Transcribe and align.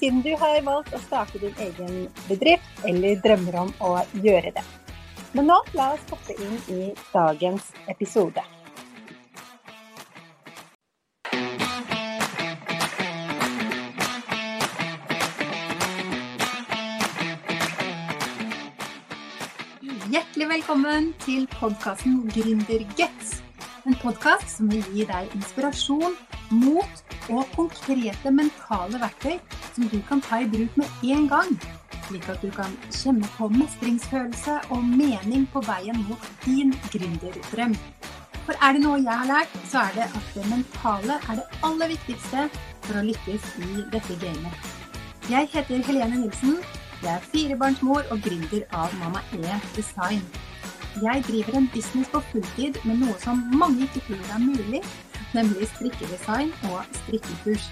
siden 0.00 0.22
du 0.22 0.30
har 0.40 0.62
valgt 0.64 0.94
å 0.96 1.00
starte 1.04 1.40
din 1.42 1.56
egen 1.60 2.06
bedrift 2.28 2.86
eller 2.88 3.20
drømmer 3.20 3.58
om 3.66 3.74
å 3.84 3.90
gjøre 4.24 4.54
det. 4.56 4.64
Men 5.36 5.50
nå 5.52 5.58
la 5.76 5.92
oss 5.94 6.06
hoppe 6.10 6.34
inn 6.40 6.56
i 6.72 6.80
dagens 7.12 7.68
episode. 7.92 8.42
Hjertelig 20.10 20.48
velkommen 20.56 21.12
til 21.22 21.44
podkasten 21.52 22.24
Gründerguts. 22.34 23.39
En 23.88 23.94
podkast 23.96 24.50
som 24.58 24.68
vil 24.68 24.84
gi 24.92 25.04
deg 25.08 25.30
inspirasjon, 25.36 26.12
mot 26.52 27.14
og 27.32 27.46
konkrete 27.54 28.32
mentale 28.34 28.98
verktøy 29.00 29.38
som 29.72 29.86
du 29.88 29.96
kan 30.08 30.20
ta 30.26 30.42
i 30.42 30.48
bruk 30.52 30.76
med 30.76 31.06
en 31.14 31.28
gang, 31.30 31.54
slik 32.08 32.28
at 32.28 32.42
du 32.44 32.50
kan 32.52 32.74
kjenne 32.92 33.30
på 33.38 33.48
mestringsfølelse 33.54 34.58
og 34.74 34.84
mening 34.84 35.46
på 35.54 35.62
veien 35.64 35.96
mot 36.10 36.28
din 36.44 36.74
gründerdrøm. 36.92 37.78
For 38.44 38.58
er 38.60 38.76
det 38.76 38.84
noe 38.84 39.00
jeg 39.00 39.16
har 39.22 39.30
lært, 39.30 39.56
så 39.72 39.86
er 39.86 39.96
det 39.96 40.10
at 40.10 40.28
det 40.34 40.46
mentale 40.50 41.16
er 41.22 41.40
det 41.40 41.64
aller 41.70 41.92
viktigste 41.94 42.46
for 42.84 43.00
å 43.00 43.06
lykkes 43.08 43.48
i 43.64 43.86
dette 43.94 44.20
gamet. 44.20 44.70
Jeg 45.30 45.48
heter 45.54 45.88
Helene 45.88 46.26
Nilsen. 46.26 46.60
Jeg 47.00 47.14
er 47.16 47.28
firebarnsmor 47.32 48.04
og 48.12 48.24
gründer 48.26 48.66
av 48.76 48.92
Mamma 49.00 49.24
E 49.38 49.60
Design. 49.76 50.24
Jeg 50.98 51.22
driver 51.28 51.56
en 51.56 51.70
business 51.74 52.08
på 52.10 52.20
fulltid 52.32 52.80
med 52.84 52.98
noe 52.98 53.14
som 53.22 53.38
mange 53.54 53.86
ikke 53.86 54.02
tror 54.08 54.32
er 54.34 54.42
mulig, 54.42 54.80
nemlig 55.36 55.68
strikkedesign 55.76 56.50
og 56.72 56.82
strikkekurs. 57.04 57.68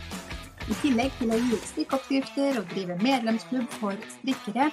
I 0.68 0.76
tillegg 0.82 1.12
til 1.18 1.32
å 1.34 1.40
gi 1.40 1.56
ut 1.56 1.66
strikkeoppskrifter 1.72 2.60
og 2.60 2.70
drive 2.70 2.98
medlemsklubb 3.02 3.66
for 3.80 3.98
strikkere, 4.18 4.70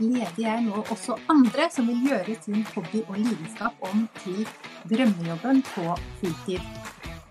leder 0.00 0.40
jeg 0.40 0.64
nå 0.70 0.82
også 0.88 1.18
andre 1.34 1.68
som 1.74 1.92
vil 1.92 2.08
gjøre 2.08 2.40
sin 2.40 2.64
hobby 2.72 3.04
og 3.04 3.20
lidenskap 3.20 3.88
om 3.92 4.06
til 4.22 4.44
drømmejobben 4.88 5.64
på 5.74 5.88
fulltid. 6.22 6.68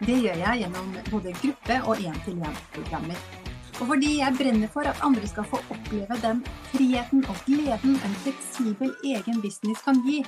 Det 0.06 0.18
gjør 0.22 0.44
jeg 0.46 0.66
gjennom 0.66 0.98
både 1.10 1.38
gruppe- 1.42 1.84
og 1.88 2.06
én-til-én-programmer. 2.06 3.41
Og 3.82 3.88
fordi 3.90 4.12
jeg 4.20 4.36
brenner 4.38 4.70
for 4.70 4.86
at 4.86 5.00
andre 5.02 5.28
skal 5.28 5.48
få 5.50 5.58
oppleve 5.74 6.18
den 6.22 6.44
friheten 6.70 7.24
og 7.26 7.38
gleden 7.48 7.96
en 7.98 8.18
fleksibel 8.24 8.92
egen 9.10 9.42
business 9.42 9.82
kan 9.82 9.98
gi, 10.06 10.20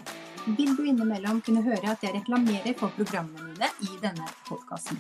vil 0.58 0.72
du 0.78 0.82
innimellom 0.90 1.42
kunne 1.46 1.62
høre 1.62 1.92
at 1.92 2.02
jeg 2.02 2.16
reklamerer 2.16 2.74
for 2.80 2.90
programmene 2.98 3.54
mine 3.54 3.70
i 3.86 4.00
denne 4.02 4.26
podkasten. 4.48 4.98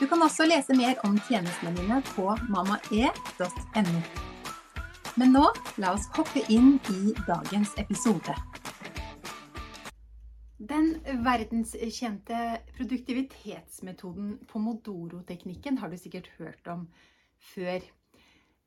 Du 0.00 0.06
kan 0.06 0.22
også 0.22 0.44
lese 0.44 0.76
mer 0.76 1.00
om 1.08 1.16
tjenestene 1.28 1.72
mine 1.78 2.02
på 2.12 2.26
mammae.no. 2.52 4.02
Men 5.16 5.32
nå, 5.32 5.44
la 5.80 5.92
oss 5.96 6.08
hoppe 6.16 6.42
inn 6.52 6.74
i 6.92 7.14
dagens 7.24 7.72
episode. 7.80 8.36
Den 10.62 10.92
verdenskjente 11.24 12.58
produktivitetsmetoden 12.76 14.36
pomodoro-teknikken 14.52 15.80
har 15.80 15.90
du 15.90 15.96
sikkert 15.98 16.28
hørt 16.36 16.68
om 16.70 16.84
før. 17.50 17.84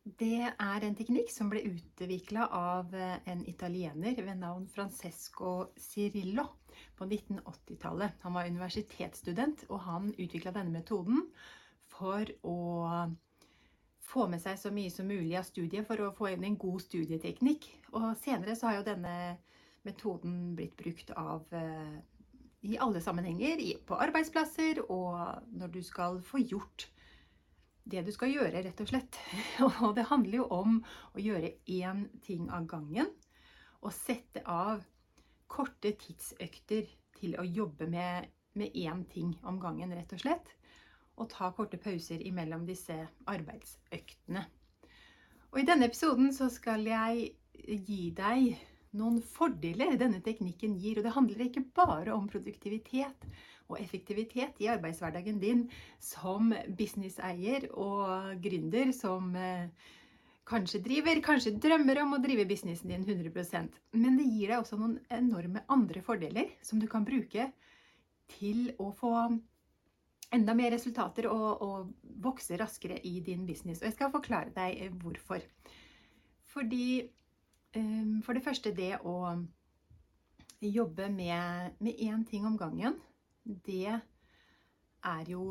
Det 0.05 0.45
er 0.45 0.83
en 0.85 0.95
teknikk 0.97 1.31
som 1.33 1.49
ble 1.49 1.63
utvikla 1.65 2.45
av 2.53 2.93
eh, 2.93 3.17
en 3.31 3.41
italiener 3.49 4.19
ved 4.19 4.37
navn 4.37 4.67
Francesco 4.69 5.71
Cirillo 5.81 6.45
på 6.99 7.07
1980-tallet. 7.07 8.19
Han 8.21 8.35
var 8.37 8.51
universitetsstudent, 8.51 9.65
og 9.71 9.81
han 9.87 10.11
utvikla 10.13 10.53
denne 10.53 10.75
metoden 10.75 11.23
for 11.89 12.29
å 12.45 12.59
få 14.05 14.27
med 14.29 14.43
seg 14.43 14.59
så 14.61 14.69
mye 14.73 14.93
som 14.93 15.09
mulig 15.09 15.33
av 15.39 15.47
studiet 15.47 15.87
for 15.87 16.05
å 16.05 16.13
få 16.13 16.35
inn 16.35 16.45
en 16.45 16.59
god 16.61 16.83
studieteknikk. 16.85 17.65
Og 17.97 18.11
senere 18.21 18.53
så 18.53 18.69
har 18.69 18.79
jo 18.79 18.89
denne 18.91 19.15
metoden 19.85 20.53
blitt 20.57 20.77
brukt 20.77 21.09
av 21.17 21.49
eh, 21.53 21.97
i 22.65 22.77
alle 22.81 23.01
sammenhenger, 23.01 23.61
på 23.85 23.97
arbeidsplasser 24.01 24.83
og 24.85 25.49
når 25.53 25.73
du 25.73 25.81
skal 25.85 26.21
få 26.25 26.41
gjort 26.41 26.87
det 27.85 28.01
du 28.05 28.11
skal 28.13 28.33
gjøre, 28.33 28.63
rett 28.65 28.81
og 28.81 28.89
slett. 28.89 29.19
Og 29.85 29.93
det 29.97 30.07
handler 30.09 30.41
jo 30.41 30.47
om 30.53 30.79
å 31.13 31.21
gjøre 31.21 31.53
én 31.69 32.07
ting 32.25 32.49
av 32.53 32.67
gangen. 32.69 33.11
Og 33.85 33.93
sette 33.93 34.41
av 34.49 34.83
korte 35.51 35.93
tidsøkter 36.01 36.89
til 37.19 37.37
å 37.39 37.45
jobbe 37.45 37.87
med, 37.89 38.31
med 38.57 38.73
én 38.73 39.05
ting 39.11 39.35
om 39.45 39.59
gangen, 39.61 39.93
rett 39.93 40.13
og 40.17 40.23
slett. 40.25 40.53
Og 41.15 41.29
ta 41.31 41.51
korte 41.55 41.79
pauser 41.79 42.23
imellom 42.25 42.65
disse 42.67 42.97
arbeidsøktene. 43.31 44.43
Og 45.53 45.61
i 45.61 45.67
denne 45.67 45.87
episoden 45.87 46.33
så 46.35 46.49
skal 46.51 46.83
jeg 46.89 47.29
gi 47.87 48.09
deg 48.17 48.57
noen 48.95 49.21
fordeler 49.23 49.95
denne 49.99 50.21
teknikken 50.25 50.75
gir. 50.81 50.99
Og 50.99 51.05
det 51.05 51.13
handler 51.15 51.45
ikke 51.45 51.67
bare 51.77 52.15
om 52.15 52.27
produktivitet 52.31 53.29
og 53.69 53.79
effektivitet 53.81 54.59
i 54.61 54.69
arbeidshverdagen 54.69 55.39
din 55.41 55.65
som 56.01 56.53
businesseier 56.77 57.67
og 57.73 58.35
gründer 58.43 58.91
som 58.93 59.31
eh, 59.39 59.71
kanskje 60.45 60.83
driver, 60.85 61.21
kanskje 61.25 61.55
drømmer 61.61 62.03
om 62.03 62.15
å 62.17 62.21
drive 62.21 62.45
businessen 62.49 62.93
din 62.93 63.05
100% 63.05 63.79
Men 63.97 64.19
det 64.19 64.27
gir 64.29 64.53
deg 64.53 64.59
også 64.59 64.77
noen 64.77 64.99
enorme 65.09 65.65
andre 65.73 66.03
fordeler 66.05 66.53
som 66.61 66.81
du 66.81 66.87
kan 66.91 67.07
bruke 67.07 67.49
til 68.37 68.69
å 68.81 68.91
få 68.93 69.15
enda 70.33 70.55
mer 70.57 70.73
resultater 70.73 71.27
og, 71.29 71.61
og 71.61 72.13
vokse 72.21 72.57
raskere 72.59 72.97
i 73.05 73.19
din 73.25 73.45
business. 73.45 73.81
Og 73.81 73.89
jeg 73.89 73.97
skal 73.97 74.13
forklare 74.13 74.53
deg 74.55 74.79
eh, 74.85 74.95
hvorfor. 75.01 75.43
Fordi 76.55 77.05
um, 77.75 78.21
For 78.23 78.37
det 78.37 78.45
første 78.45 78.71
det 78.75 78.95
å 79.03 79.35
jobbe 80.65 81.09
med 81.11 81.75
én 81.83 82.23
ting 82.29 82.45
om 82.47 82.55
gangen 82.57 82.95
det 83.45 83.93
er 85.05 85.29
jo 85.29 85.45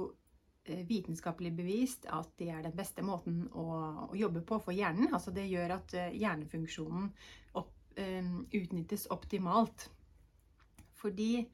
eh, 0.67 0.83
vitenskapelig 0.89 1.53
bevist 1.57 2.09
at 2.11 2.33
det 2.41 2.51
er 2.51 2.65
den 2.67 2.77
beste 2.77 3.05
måten 3.07 3.45
å, 3.53 3.67
å 4.11 4.15
jobbe 4.19 4.43
på 4.47 4.59
for 4.63 4.75
hjernen. 4.75 5.13
Altså 5.15 5.35
det 5.35 5.47
gjør 5.51 5.77
at 5.79 5.95
eh, 5.99 6.17
hjernefunksjonen 6.19 7.11
opp, 7.61 7.75
um, 7.99 8.41
utnyttes 8.51 9.07
optimalt. 9.15 9.89
Fordi 10.99 11.45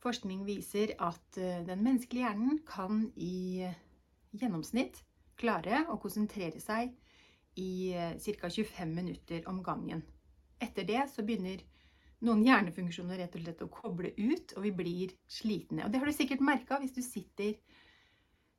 forskning 0.00 0.46
viser 0.46 0.94
at 1.02 1.36
den 1.36 1.82
menneskelige 1.84 2.24
hjernen 2.24 2.60
kan 2.64 3.02
i 3.20 3.66
gjennomsnitt 4.30 5.02
klare 5.40 5.82
å 5.90 5.98
konsentrere 6.00 6.62
seg 6.62 6.94
i 7.60 7.92
ca. 8.38 8.48
25 8.48 8.94
minutter 8.94 9.44
om 9.50 9.58
gangen. 9.66 10.04
Etter 10.62 10.86
det 10.88 11.02
så 11.12 11.24
begynner 11.26 11.60
noen 12.26 12.42
hjernefunksjoner 12.44 13.22
rett 13.22 13.36
og 13.36 13.44
slett 13.44 13.62
å 13.64 13.70
koble 13.72 14.12
ut, 14.18 14.54
og 14.56 14.64
vi 14.66 14.72
blir 14.76 15.14
slitne. 15.30 15.86
Og 15.86 15.92
det 15.92 16.00
har 16.00 16.10
du 16.10 16.16
sikkert 16.16 16.44
merka 16.44 16.80
hvis 16.82 16.96
du 16.96 17.02
sitter 17.04 17.56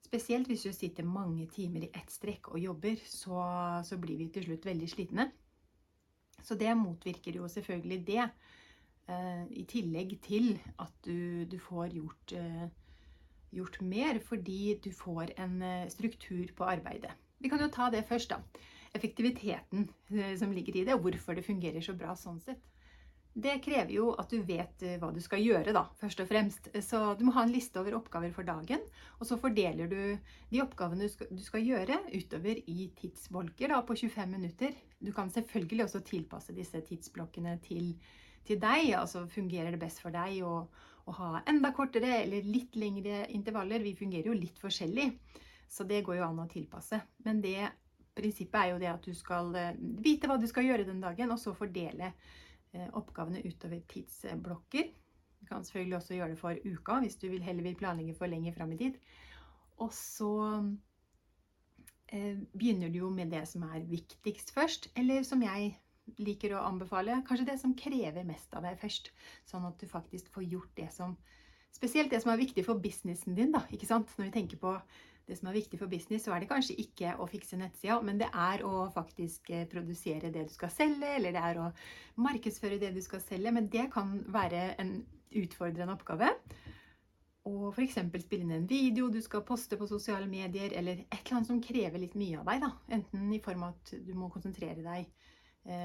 Spesielt 0.02 0.50
hvis 0.50 0.66
du 0.66 0.74
sitter 0.76 1.06
mange 1.08 1.46
timer 1.48 1.86
i 1.86 1.92
ett 1.96 2.10
strekk 2.12 2.50
og 2.52 2.60
jobber, 2.60 2.98
så, 3.08 3.38
så, 3.88 3.96
blir 3.96 4.18
vi 4.19 4.25
til 4.34 4.44
slutt 4.44 4.66
veldig 4.68 4.90
slitne. 4.92 5.28
Så 6.44 6.58
det 6.60 6.74
motvirker 6.75 7.38
jo 7.38 7.48
selvfølgelig 7.48 8.00
det. 8.10 8.25
Eh, 9.08 9.46
I 9.62 9.64
tillegg 9.72 10.18
til 10.25 10.50
at 10.84 10.92
du, 11.06 11.46
du 11.48 11.56
får 11.64 11.96
gjort, 11.96 12.34
eh, 12.36 12.66
gjort, 13.56 13.80
mer 13.88 14.19
fordi 14.25 14.75
du 14.84 14.90
får 14.92 15.31
en 15.46 15.56
uh, 15.64 15.88
struktur 15.94 16.52
på 16.57 16.68
arbeidet. 16.68 17.14
Vi 17.40 17.54
kan 17.54 17.64
jo 17.64 17.72
ta 17.72 17.88
det 17.94 18.04
først, 18.10 18.36
da. 18.36 18.68
Effektiviteten 18.92 19.88
som 20.42 20.52
ligger 20.52 20.75
i 20.75 20.84
det, 20.90 20.98
og 20.98 21.06
hvorfor 21.07 21.40
det 21.40 21.48
fungerer 21.48 21.80
så 21.80 21.96
bra 21.96 22.18
sånn 22.19 22.44
sett. 22.44 22.70
Det 23.33 23.62
krever 23.63 23.94
jo 23.95 24.10
at 24.19 24.31
du 24.31 24.42
vet 24.44 24.81
eh, 24.83 24.98
hva 25.00 25.07
du 25.16 25.22
skal 25.24 25.39
gjøre, 25.39 25.72
da, 25.75 25.86
først 26.01 26.19
og 26.19 26.28
fremst. 26.28 26.68
Så 26.83 27.00
du 27.16 27.24
må 27.24 27.36
ha 27.38 27.45
en 27.45 27.54
liste 27.54 27.80
over 27.80 27.95
oppgaver 27.95 28.33
for 28.36 28.48
dagen, 28.48 28.83
og 29.19 29.28
så 29.28 29.38
fordeler 29.39 29.88
du 29.88 30.01
de 30.51 30.63
oppgavene 30.63 31.07
du 31.07 31.39
skal, 31.39 31.63
gjøre, 31.63 32.01
utover 32.12 32.60
i 32.68 32.89
tidsbolker 33.00 33.72
da, 33.72 33.80
på 33.88 33.95
25 33.95 34.33
minutter. 34.36 34.75
Du 35.00 35.13
kan 35.16 35.31
selvfølgelig 35.31 35.88
også 35.88 36.04
tilpasse 36.10 36.56
disse 36.57 36.83
tidsblokkene 36.89 37.56
til, 37.63 37.94
til 38.48 38.60
deg. 38.60 38.92
Altså 39.00 39.24
fungerer 39.31 39.72
det 39.72 39.80
best 39.80 40.04
for 40.04 40.12
deg 40.12 40.42
å, 40.44 40.66
å, 41.07 41.16
ha 41.22 41.45
enda 41.48 41.72
kortere 41.78 42.18
eller 42.25 42.51
litt 42.51 42.75
lengre 42.75 43.24
intervaller? 43.31 43.80
Vi 43.88 43.95
fungerer 43.95 44.28
jo 44.28 44.36
litt 44.36 44.60
forskjellig, 44.60 45.07
så 45.72 45.88
det 45.88 46.04
går 46.04 46.19
jo 46.19 46.28
an 46.28 46.44
å 46.44 46.51
tilpasse. 46.51 47.00
Men 47.24 47.39
det 47.39 47.72
prinsippet 48.12 48.60
er 48.60 48.74
jo 48.74 48.83
det 48.83 48.92
at 48.92 49.07
du 49.07 49.16
skal 49.16 49.56
eh, 49.56 49.75
vite 50.04 50.28
hva 50.28 50.36
du 50.36 50.50
skal 50.51 50.68
gjøre 50.68 50.83
den 50.92 51.00
dagen, 51.00 51.31
og 51.31 51.39
så 51.39 51.56
fordele 51.56 52.12
oppgavene 52.73 53.44
utover 53.44 53.81
tidsblokker. 53.91 54.91
Du 55.41 55.47
kan 55.50 55.65
selvfølgelig 55.65 55.97
også 55.97 56.15
gjøre 56.15 56.29
det 56.29 56.39
for 56.39 56.56
uka 56.65 57.00
hvis 57.03 57.18
du 57.19 57.27
vil 57.31 57.44
heller 57.44 57.65
vil 57.65 57.75
planlegge 57.75 58.15
for 58.15 58.31
lenger 58.31 58.53
fram 58.56 58.71
i 58.71 58.79
tid. 58.79 58.97
Og 59.81 59.94
så 59.94 60.31
eh, 62.13 62.38
begynner 62.53 62.91
du 62.94 63.01
jo 63.01 63.09
med 63.09 63.33
det 63.33 63.47
som 63.50 63.65
er 63.68 63.88
viktigst 63.89 64.53
først, 64.53 64.91
eller 64.95 65.25
som 65.27 65.41
jeg 65.44 65.73
liker 66.21 66.56
å 66.56 66.63
anbefale, 66.68 67.21
kanskje 67.27 67.47
det 67.51 67.59
som 67.62 67.75
krever 67.77 68.25
mest 68.27 68.53
av 68.57 68.65
deg 68.68 68.79
først. 68.81 69.12
Sånn 69.50 69.65
at 69.68 69.79
du 69.81 69.88
faktisk 69.89 70.31
får 70.33 70.50
gjort 70.56 70.75
det 70.79 70.91
som 70.95 71.18
Spesielt 71.71 72.12
det 72.12 72.19
som 72.19 72.33
er 72.33 72.41
viktig 72.41 72.65
for 72.68 72.81
businessen 72.83 73.31
din, 73.31 73.53
da. 73.53 73.62
Ikke 73.71 73.88
sant? 73.88 74.09
Når 74.18 74.25
vi 74.25 74.33
tenker 74.35 74.59
på 74.59 74.73
det 75.31 75.39
som 75.39 75.48
er 75.50 75.56
viktig 75.56 75.80
for 75.80 75.92
business, 75.92 76.25
så 76.28 76.36
er 76.36 76.44
det 76.44 76.50
kanskje 76.51 76.78
ikke 76.83 77.16
å 77.22 77.28
fikse 77.30 77.60
nettsida, 77.60 78.01
men 78.06 78.19
det 78.19 78.28
er 78.30 78.66
å 78.68 78.86
faktisk 78.94 79.51
eh, 79.56 79.63
produsere 79.72 80.31
det 80.33 80.45
du 80.50 80.54
skal 80.54 80.74
selge, 80.74 81.07
eller 81.18 81.36
det 81.36 81.44
er 81.48 81.62
å 81.62 81.69
markedsføre 82.22 82.80
det 82.81 82.92
du 82.95 83.01
skal 83.06 83.24
selge. 83.24 83.56
Men 83.56 83.72
det 83.72 83.88
kan 83.94 84.18
være 84.33 84.68
en 84.83 84.98
utfordrende 85.42 85.95
oppgave. 85.95 86.33
Og 87.50 87.72
f.eks. 87.72 87.98
spille 88.22 88.45
inn 88.45 88.54
en 88.54 88.68
video 88.69 89.07
du 89.10 89.18
skal 89.24 89.45
poste 89.48 89.80
på 89.80 89.88
sosiale 89.89 90.28
medier, 90.30 90.75
eller 90.78 91.06
et 91.07 91.22
eller 91.24 91.39
annet 91.39 91.50
som 91.50 91.63
krever 91.63 92.04
litt 92.04 92.18
mye 92.19 92.42
av 92.42 92.51
deg. 92.51 92.66
da. 92.68 92.72
Enten 93.00 93.31
i 93.33 93.42
form 93.42 93.66
av 93.66 93.78
at 93.78 93.95
du 94.06 94.13
må 94.18 94.30
konsentrere 94.33 94.83
deg 94.86 95.31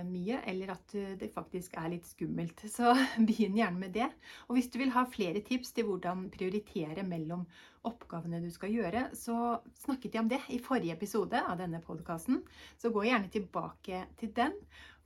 mye, 0.08 0.38
eller 0.48 0.72
at 0.72 0.94
eh, 0.96 1.14
det 1.20 1.28
faktisk 1.34 1.76
er 1.76 1.90
litt 1.92 2.08
skummelt. 2.08 2.62
Så 2.76 2.94
begynn 3.18 3.58
gjerne 3.58 3.80
med 3.80 3.92
det. 3.96 4.08
Og 4.48 4.56
hvis 4.56 4.70
du 4.72 4.78
vil 4.80 4.94
ha 4.94 5.04
flere 5.10 5.42
tips 5.44 5.74
til 5.76 5.88
hvordan 5.90 6.28
prioritere 6.32 7.04
mellom 7.06 7.44
oppgavene 7.86 8.40
du 8.42 8.48
skal 8.50 8.72
gjøre, 8.74 9.04
så 9.14 9.60
snakket 9.78 10.16
jeg 10.16 10.24
om 10.24 10.30
det 10.32 10.40
i 10.50 10.58
forrige 10.58 10.96
episode 10.96 11.38
av 11.38 11.60
denne 11.60 11.78
podkasten. 11.84 12.40
Så 12.80 12.90
gå 12.94 13.04
gjerne 13.06 13.30
tilbake 13.30 14.06
til 14.18 14.32
den, 14.34 14.56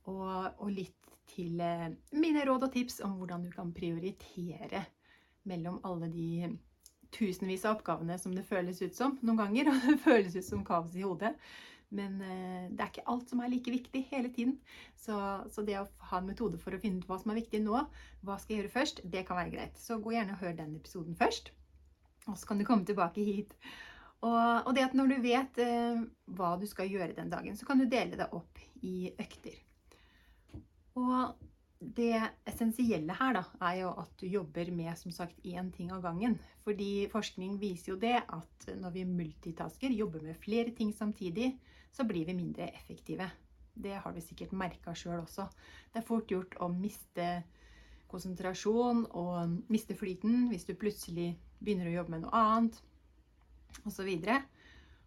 og, 0.09 0.55
og 0.57 0.71
litt 0.73 0.97
til 1.31 1.61
eh, 1.61 1.91
mine 2.17 2.47
råd 2.47 2.67
og 2.67 2.73
tips 2.73 3.01
om 3.05 3.19
hvordan 3.19 3.45
du 3.45 3.51
kan 3.53 3.75
prioritere 3.75 4.85
mellom 5.47 5.79
alle 5.87 6.09
de 6.11 6.51
tusenvis 7.11 7.65
av 7.67 7.77
oppgavene 7.77 8.17
som 8.19 8.33
det 8.35 8.47
føles 8.47 8.79
ut 8.81 8.95
som 8.95 9.17
noen 9.21 9.43
ganger, 9.43 9.71
og 9.71 9.83
det 9.89 9.99
føles 10.03 10.37
ut 10.37 10.47
som 10.47 10.65
kaos 10.67 10.95
i 10.95 11.05
hodet. 11.05 11.35
Men 11.91 12.19
eh, 12.23 12.67
det 12.71 12.83
er 12.83 12.91
ikke 12.91 13.07
alt 13.11 13.31
som 13.31 13.41
er 13.43 13.51
like 13.51 13.73
viktig 13.73 14.05
hele 14.11 14.31
tiden. 14.33 14.57
Så, 14.95 15.15
så, 15.51 15.63
det 15.67 15.79
å 15.81 15.87
ha 16.11 16.21
en 16.21 16.29
metode 16.29 16.59
for 16.61 16.75
å 16.75 16.79
finne 16.81 17.01
ut 17.01 17.07
hva 17.09 17.19
som 17.21 17.33
er 17.33 17.41
viktig 17.41 17.61
nå, 17.65 17.83
hva 18.23 18.37
skal 18.39 18.55
jeg 18.55 18.63
gjøre 18.63 18.75
først, 18.77 19.03
det 19.13 19.25
kan 19.27 19.39
være 19.39 19.53
greit. 19.55 19.79
Så 19.79 19.99
gå 20.01 20.15
gjerne 20.15 20.37
og 20.37 20.43
hør 20.45 20.55
den 20.59 20.77
episoden 20.79 21.17
først. 21.19 21.51
Og 22.29 22.37
så 22.37 22.47
kan 22.47 22.61
du 22.61 22.67
komme 22.67 22.87
tilbake 22.87 23.25
hit. 23.25 23.55
Og, 24.21 24.67
og 24.69 24.73
det 24.77 24.85
at 24.85 24.95
når 24.97 25.11
du 25.11 25.21
vet 25.23 25.61
eh, 25.63 26.03
hva 26.37 26.55
du 26.61 26.67
skal 26.69 26.91
gjøre 26.91 27.17
den 27.17 27.31
dagen, 27.33 27.57
så 27.57 27.67
kan 27.67 27.81
du 27.81 27.89
dele 27.89 28.19
det 28.19 28.29
opp 28.37 28.61
i 28.85 29.11
økter. 29.19 29.57
Og 30.99 31.47
det 31.81 32.13
essensielle 32.45 33.15
her 33.17 33.33
da, 33.39 33.41
er 33.65 33.79
jo 33.79 33.91
at 34.03 34.11
du 34.21 34.27
jobber 34.29 34.69
med 34.75 34.93
som 34.99 35.13
sagt 35.13 35.41
én 35.41 35.71
ting 35.73 35.89
av 35.91 36.03
gangen. 36.05 36.37
Fordi 36.65 37.07
forskning 37.11 37.57
viser 37.61 37.95
jo 37.95 37.99
det 38.01 38.19
at 38.21 38.67
når 38.77 38.93
vi 38.99 39.05
multitasker, 39.09 39.89
jobber 39.89 40.21
med 40.27 40.37
flere 40.43 40.75
ting 40.77 40.93
samtidig, 40.93 41.55
så 41.91 42.05
blir 42.07 42.25
vi 42.25 42.35
mindre 42.37 42.69
effektive. 42.71 43.29
Det 43.73 43.95
har 44.03 44.13
vi 44.13 44.23
sikkert 44.23 44.55
merka 44.55 44.93
sjøl 44.95 45.21
også. 45.23 45.47
Det 45.91 46.01
er 46.01 46.07
fort 46.07 46.31
gjort 46.31 46.57
å 46.59 46.69
miste 46.71 47.27
konsentrasjon 48.11 49.05
og 49.15 49.71
miste 49.71 49.95
flyten 49.95 50.49
hvis 50.51 50.67
du 50.67 50.73
plutselig 50.75 51.31
begynner 51.61 51.87
å 51.87 51.95
jobbe 51.99 52.15
med 52.15 52.25
noe 52.25 52.41
annet 52.41 52.81
osv. 53.87 54.09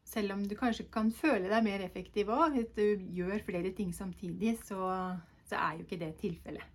Selv 0.04 0.36
om 0.36 0.44
du 0.48 0.56
kanskje 0.56 0.88
kan 0.92 1.12
føle 1.12 1.50
deg 1.52 1.64
mer 1.66 1.84
effektiv 1.84 2.32
òg 2.32 2.56
hvis 2.56 2.72
du 2.76 2.84
gjør 3.18 3.44
flere 3.44 3.72
ting 3.76 3.92
samtidig, 3.96 4.56
så, 4.64 4.78
så 5.48 5.60
er 5.60 5.78
jo 5.78 5.86
ikke 5.86 6.00
det 6.00 6.12
tilfellet. 6.20 6.70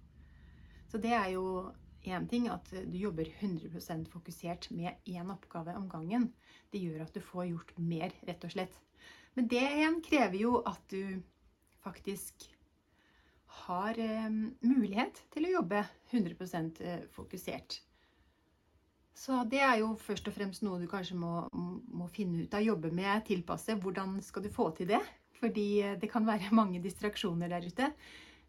Så 0.89 0.97
det 1.01 1.13
er 1.13 1.33
jo 1.35 1.69
én 2.09 2.25
ting 2.29 2.47
at 2.49 2.69
du 2.71 2.97
jobber 2.97 3.27
100% 3.41 4.09
fokusert 4.09 4.69
med 4.73 4.97
én 5.05 5.29
oppgave 5.33 5.75
om 5.77 5.89
gangen. 5.89 6.31
Det 6.71 6.81
gjør 6.81 7.03
at 7.05 7.13
du 7.13 7.21
får 7.21 7.51
gjort 7.51 7.73
mer, 7.77 8.13
rett 8.25 8.45
og 8.45 8.53
slett. 8.53 8.79
Men 9.37 9.49
det 9.51 9.65
igjen 9.65 9.99
krever 10.05 10.39
jo 10.39 10.55
at 10.67 10.81
du 10.91 11.19
faktisk 11.83 12.47
har 13.65 13.99
eh, 13.99 14.31
mulighet 14.65 15.21
til 15.33 15.47
å 15.47 15.53
jobbe 15.59 15.83
100 16.11 16.33
eh, 16.85 17.05
fokusert. 17.13 17.79
Så 19.19 19.41
det 19.51 19.59
er 19.59 19.81
jo 19.81 19.93
først 19.99 20.29
og 20.31 20.35
fremst 20.35 20.63
noe 20.63 20.79
du 20.79 20.87
kanskje 20.87 21.17
må, 21.19 21.43
må, 21.51 22.07
finne 22.13 22.45
ut 22.45 22.53
av, 22.55 22.63
jobbe 22.63 22.91
med, 22.95 23.25
tilpasse. 23.27 23.75
Hvordan 23.83 24.19
skal 24.23 24.45
du 24.45 24.51
få 24.53 24.69
til 24.77 24.87
det? 24.93 25.01
Fordi 25.41 25.67
eh, 25.83 25.97
det 25.99 26.11
kan 26.11 26.27
være 26.27 26.53
mange 26.61 26.81
distraksjoner 26.83 27.51
der 27.51 27.67
ute. 27.67 27.91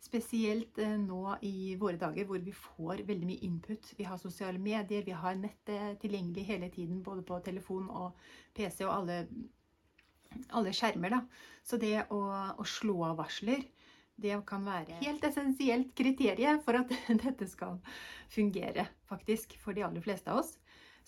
Spesielt 0.00 0.78
eh, 0.80 0.94
nå 0.96 1.36
i 1.44 1.74
våre 1.80 1.98
dager 2.00 2.28
hvor 2.28 2.40
vi 2.44 2.54
får 2.56 3.02
veldig 3.08 3.30
mye 3.32 3.46
input. 3.48 3.90
Vi 3.98 4.06
har 4.06 4.20
sosiale 4.22 4.62
medier, 4.62 5.02
vi 5.06 5.16
har 5.16 5.38
nettet 5.38 5.98
tilgjengelig 6.04 6.46
hele 6.48 6.70
tiden, 6.72 7.02
både 7.02 7.26
på 7.26 7.40
telefon 7.44 7.90
og 7.90 8.14
PC 8.54 8.84
og 8.86 8.94
alle 8.94 9.24
alle 10.56 10.72
skjermer. 10.76 11.16
Da. 11.16 11.20
Så 11.66 11.78
det 11.80 11.96
å, 12.10 12.20
å, 12.56 12.66
slå 12.68 12.96
av 13.10 13.18
varsler, 13.20 13.62
det 14.20 14.36
kan 14.48 14.66
være 14.66 14.98
helt 15.00 15.24
essensielt 15.24 15.94
kriterium 15.96 16.60
for 16.64 16.80
at 16.80 16.92
dette 17.24 17.48
skal 17.48 17.78
fungere, 18.32 18.88
faktisk, 19.08 19.56
for 19.62 19.76
de 19.76 19.86
aller 19.86 20.04
fleste 20.04 20.32
av 20.32 20.42
oss. 20.44 20.56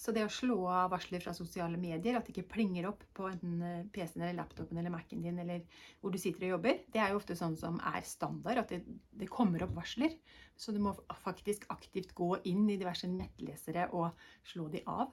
Så 0.03 0.11
det 0.15 0.25
å 0.25 0.31
slå 0.33 0.57
av 0.73 0.89
varsler 0.91 1.21
fra 1.23 1.35
sosiale 1.37 1.79
medier, 1.79 2.17
at 2.17 2.27
det 2.27 2.33
ikke 2.33 2.55
plinger 2.55 2.89
opp 2.89 3.05
på 3.15 3.29
enten 3.29 3.61
eh, 3.63 3.85
PC-en 3.93 4.25
eller 4.25 4.39
laptopen 4.41 4.81
eller 4.81 4.91
Mac-en 4.91 5.23
din, 5.23 5.39
eller 5.39 5.63
hvor 6.01 6.11
du 6.11 6.19
sitter 6.19 6.49
og 6.49 6.55
jobber, 6.57 6.81
det 6.95 7.03
er 7.03 7.13
jo 7.13 7.21
ofte 7.21 7.37
sånn 7.39 7.55
som 7.61 7.77
er 7.93 8.01
standard, 8.09 8.65
at 8.65 8.73
det, 8.73 8.81
det 9.21 9.31
kommer 9.31 9.63
opp 9.63 9.77
varsler. 9.77 10.17
Så 10.59 10.75
du 10.75 10.81
må 10.83 10.95
faktisk 11.23 11.69
aktivt 11.75 12.17
gå 12.19 12.33
inn 12.49 12.65
i 12.71 12.79
diverse 12.81 13.11
nettlesere 13.11 13.91
og 13.93 14.11
slå 14.49 14.67
de 14.73 14.83
av. 14.91 15.13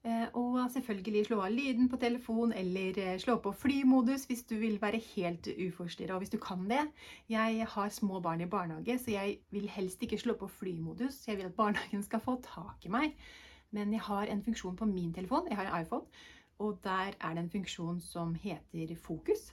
Eh, 0.00 0.28
og 0.32 0.54
selvfølgelig 0.72 1.26
slå 1.26 1.42
av 1.44 1.52
lyden 1.52 1.88
på 1.92 1.98
telefon, 2.00 2.54
eller 2.56 2.96
eh, 3.02 3.18
slå 3.20 3.34
på 3.44 3.50
flymodus 3.52 4.22
hvis 4.30 4.46
du 4.48 4.54
vil 4.56 4.78
være 4.80 5.00
helt 5.10 5.50
uforstyrra. 5.52 6.14
Og 6.14 6.22
hvis 6.22 6.32
du 6.32 6.38
kan 6.40 6.64
det 6.70 6.86
Jeg 7.28 7.66
har 7.68 7.88
små 7.88 8.20
barn 8.20 8.40
i 8.40 8.46
barnehage, 8.46 8.98
så 8.98 9.10
jeg 9.10 9.38
vil 9.50 9.68
helst 9.68 10.02
ikke 10.02 10.18
slå 10.18 10.34
på 10.40 10.48
flymodus. 10.48 11.28
Jeg 11.28 11.36
vil 11.36 11.50
at 11.50 11.54
barnehagen 11.54 12.02
skal 12.02 12.20
få 12.20 12.40
tak 12.40 12.86
i 12.86 12.88
meg. 12.88 13.12
Men 13.70 13.92
jeg 13.92 14.00
har 14.00 14.26
en 14.26 14.42
funksjon 14.42 14.76
på 14.76 14.84
min 14.84 15.12
telefon, 15.12 15.46
jeg 15.48 15.56
har 15.56 15.68
en 15.68 15.84
iPhone, 15.84 16.06
og 16.58 16.80
der 16.84 17.12
er 17.20 17.34
det 17.34 17.38
en 17.38 17.50
funksjon 17.50 18.00
som 18.00 18.34
heter 18.34 18.96
fokus. 18.96 19.52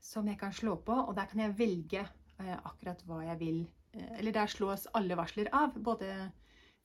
Som 0.00 0.28
jeg 0.28 0.38
kan 0.38 0.52
slå 0.52 0.76
på, 0.76 0.92
og 0.92 1.16
der 1.16 1.24
kan 1.24 1.40
jeg 1.40 1.58
velge 1.58 2.00
eh, 2.40 2.58
akkurat 2.64 3.02
hva 3.06 3.24
jeg 3.24 3.40
vil. 3.40 3.66
Eller 4.18 4.32
der 4.32 4.46
slås 4.46 4.86
alle 4.94 5.16
varsler 5.16 5.48
av. 5.52 5.72
både 5.84 6.30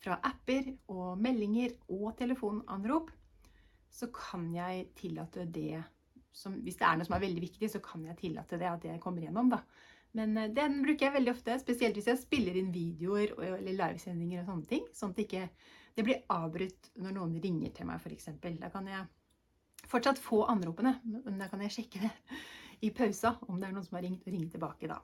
fra 0.05 0.19
apper 0.23 0.71
og 0.93 1.19
meldinger 1.21 1.73
og 1.89 2.13
telefonanrop, 2.19 3.09
så 3.89 4.09
kan 4.13 4.47
jeg 4.53 4.89
tillate 4.97 5.47
det 5.49 5.83
som, 6.35 6.57
Hvis 6.59 6.75
det 6.75 6.83
er 6.83 6.97
noe 6.99 7.07
som 7.07 7.15
er 7.15 7.23
veldig 7.23 7.41
viktig, 7.45 7.67
så 7.71 7.79
kan 7.79 8.01
jeg 8.09 8.17
tillate 8.19 8.57
det 8.59 8.67
at 8.67 8.81
det 8.83 8.97
kommer 8.99 9.23
gjennom. 9.23 9.49
da. 9.53 9.61
Men 10.19 10.35
eh, 10.37 10.51
den 10.51 10.81
bruker 10.83 11.07
jeg 11.07 11.15
veldig 11.15 11.31
ofte, 11.31 11.55
spesielt 11.61 11.95
hvis 11.95 12.09
jeg 12.11 12.19
spiller 12.19 12.57
inn 12.59 12.73
videoer 12.75 13.31
eller 13.39 13.77
livesendinger 13.77 14.41
og 14.41 14.49
sånne 14.49 14.67
ting. 14.67 14.83
Sånn 14.91 15.13
at 15.13 15.21
det 15.21 15.29
ikke 15.29 15.45
det 15.95 16.03
blir 16.03 16.25
avbrutt 16.31 16.89
når 16.99 17.15
noen 17.15 17.37
ringer 17.39 17.71
til 17.75 17.87
meg, 17.87 18.03
f.eks. 18.03 18.27
Da 18.43 18.69
kan 18.73 18.89
jeg 18.91 19.05
fortsatt 19.87 20.19
få 20.19 20.41
anropene, 20.51 20.97
men 21.07 21.39
da 21.39 21.47
kan 21.47 21.63
jeg 21.63 21.75
sjekke 21.77 22.03
det 22.03 22.11
i 22.83 22.91
pausa 22.91 23.37
om 23.47 23.61
det 23.61 23.69
er 23.69 23.75
noen 23.75 23.85
som 23.85 23.95
har 23.95 24.03
ringt, 24.03 24.25
og 24.27 24.35
ringe 24.35 24.51
tilbake 24.51 24.89
da. 24.91 24.99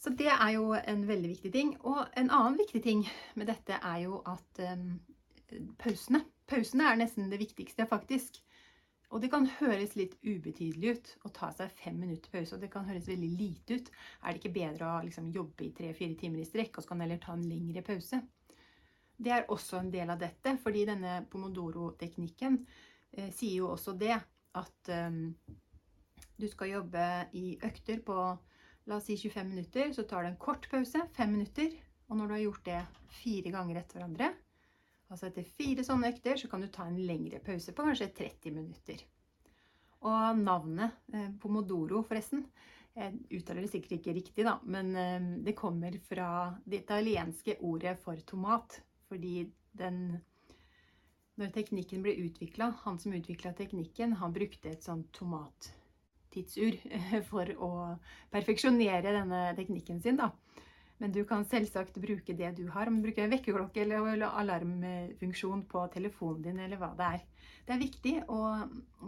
Så 0.00 0.12
det 0.16 0.30
er 0.32 0.50
jo 0.56 0.72
en 0.72 1.02
veldig 1.08 1.30
viktig 1.34 1.52
ting. 1.52 1.74
Og 1.84 2.02
en 2.16 2.30
annen 2.32 2.56
viktig 2.60 2.80
ting 2.84 3.02
med 3.36 3.50
dette 3.52 3.76
er 3.76 4.04
jo 4.06 4.22
at 4.28 4.62
um, 4.64 4.94
pausene 5.80 6.24
Pausene 6.50 6.82
er 6.90 6.96
nesten 6.98 7.28
det 7.30 7.38
viktigste, 7.38 7.84
faktisk. 7.86 8.40
Og 9.10 9.20
det 9.22 9.28
kan 9.30 9.44
høres 9.60 9.92
litt 9.98 10.16
ubetydelig 10.22 10.96
ut 10.96 11.10
å 11.26 11.30
ta 11.34 11.52
seg 11.54 11.70
fem 11.78 11.94
minutter 11.98 12.30
pause. 12.32 12.56
Og 12.56 12.62
det 12.62 12.72
kan 12.72 12.88
høres 12.88 13.06
veldig 13.06 13.30
lite 13.38 13.78
ut. 13.78 13.90
Er 14.22 14.34
det 14.34 14.40
ikke 14.40 14.56
bedre 14.56 14.88
å 14.88 15.04
liksom, 15.06 15.30
jobbe 15.34 15.66
i 15.66 15.70
tre-fire 15.74 16.18
timer 16.18 16.42
i 16.42 16.48
strekk, 16.48 16.74
og 16.74 16.82
så 16.82 16.90
kan 16.90 17.04
heller 17.04 17.22
ta 17.22 17.36
en 17.36 17.46
lengre 17.46 17.84
pause? 17.86 18.18
Det 19.20 19.34
er 19.34 19.46
også 19.52 19.78
en 19.78 19.92
del 19.94 20.10
av 20.10 20.18
dette, 20.18 20.56
fordi 20.62 20.84
denne 20.88 21.20
pomodoro-teknikken 21.30 22.58
eh, 23.12 23.30
sier 23.30 23.60
jo 23.60 23.72
også 23.76 23.94
det 24.00 24.16
at 24.58 24.92
um, 25.06 25.24
du 26.40 26.46
skal 26.50 26.72
jobbe 26.72 27.04
i 27.38 27.52
økter 27.66 28.00
på 28.06 28.16
La 28.90 28.96
oss 28.96 29.04
si 29.06 29.14
25 29.16 29.48
minutter, 29.48 29.92
så 29.92 30.02
tar 30.02 30.24
du 30.24 30.28
en 30.28 30.36
kort 30.36 30.64
pause, 30.70 31.00
5 31.14 31.30
minutter. 31.30 31.70
Og 32.08 32.16
når 32.18 32.26
du 32.26 32.32
har 32.34 32.40
gjort 32.42 32.64
det 32.66 32.78
fire 33.20 33.52
ganger 33.54 33.78
etter 33.78 34.00
hverandre, 34.00 34.32
altså 35.06 35.28
etter 35.28 35.46
fire 35.46 35.84
sånne 35.86 36.10
økter, 36.10 36.40
så 36.40 36.50
kan 36.50 36.64
du 36.64 36.66
ta 36.74 36.88
en 36.90 36.98
lengre 37.06 37.38
pause 37.46 37.70
på 37.70 37.86
kanskje 37.86 38.10
30 38.18 38.56
minutter. 38.56 39.04
Og 40.10 40.42
navnet 40.42 41.14
eh, 41.14 41.30
Pomodoro, 41.38 42.02
forresten, 42.08 42.42
jeg 42.98 43.38
uttaler 43.38 43.62
det 43.62 43.70
sikkert 43.70 44.00
ikke 44.00 44.16
riktig, 44.18 44.48
da, 44.48 44.56
men 44.66 44.90
eh, 44.98 45.30
det 45.46 45.54
kommer 45.54 45.94
fra 46.10 46.28
det 46.66 46.82
italienske 46.82 47.60
ordet 47.62 47.94
for 48.02 48.18
tomat. 48.26 48.80
Fordi 49.06 49.44
den 49.78 50.18
Når 51.38 51.54
teknikken 51.54 52.02
ble 52.02 52.18
utvikla, 52.26 52.72
han 52.82 52.98
som 52.98 53.14
utvikla 53.14 53.54
teknikken, 53.56 54.18
han 54.18 54.34
brukte 54.34 54.74
et 54.74 54.82
sånt 54.84 55.12
tomat 55.14 55.70
tidsur 56.34 56.78
for 57.30 57.54
å 57.58 57.70
perfeksjonere 58.32 59.14
denne 59.16 59.44
teknikken 59.58 60.00
sin. 60.02 60.20
da. 60.20 60.30
Men 61.00 61.14
du 61.16 61.22
kan 61.24 61.46
selvsagt 61.48 61.96
bruke 61.96 62.34
det 62.36 62.50
du 62.58 62.66
har. 62.74 62.88
Om 62.90 62.98
du 62.98 63.06
bruker 63.08 63.30
vekkerklokke 63.32 63.86
eller 63.86 64.26
alarmfunksjon 64.28 65.64
på 65.70 65.86
telefonen 65.94 66.42
din, 66.44 66.60
eller 66.60 66.80
hva 66.80 66.90
det 66.98 67.06
er. 67.16 67.22
Det 67.64 67.72
er 67.72 67.80
viktig 67.80 68.12
å, 68.28 68.40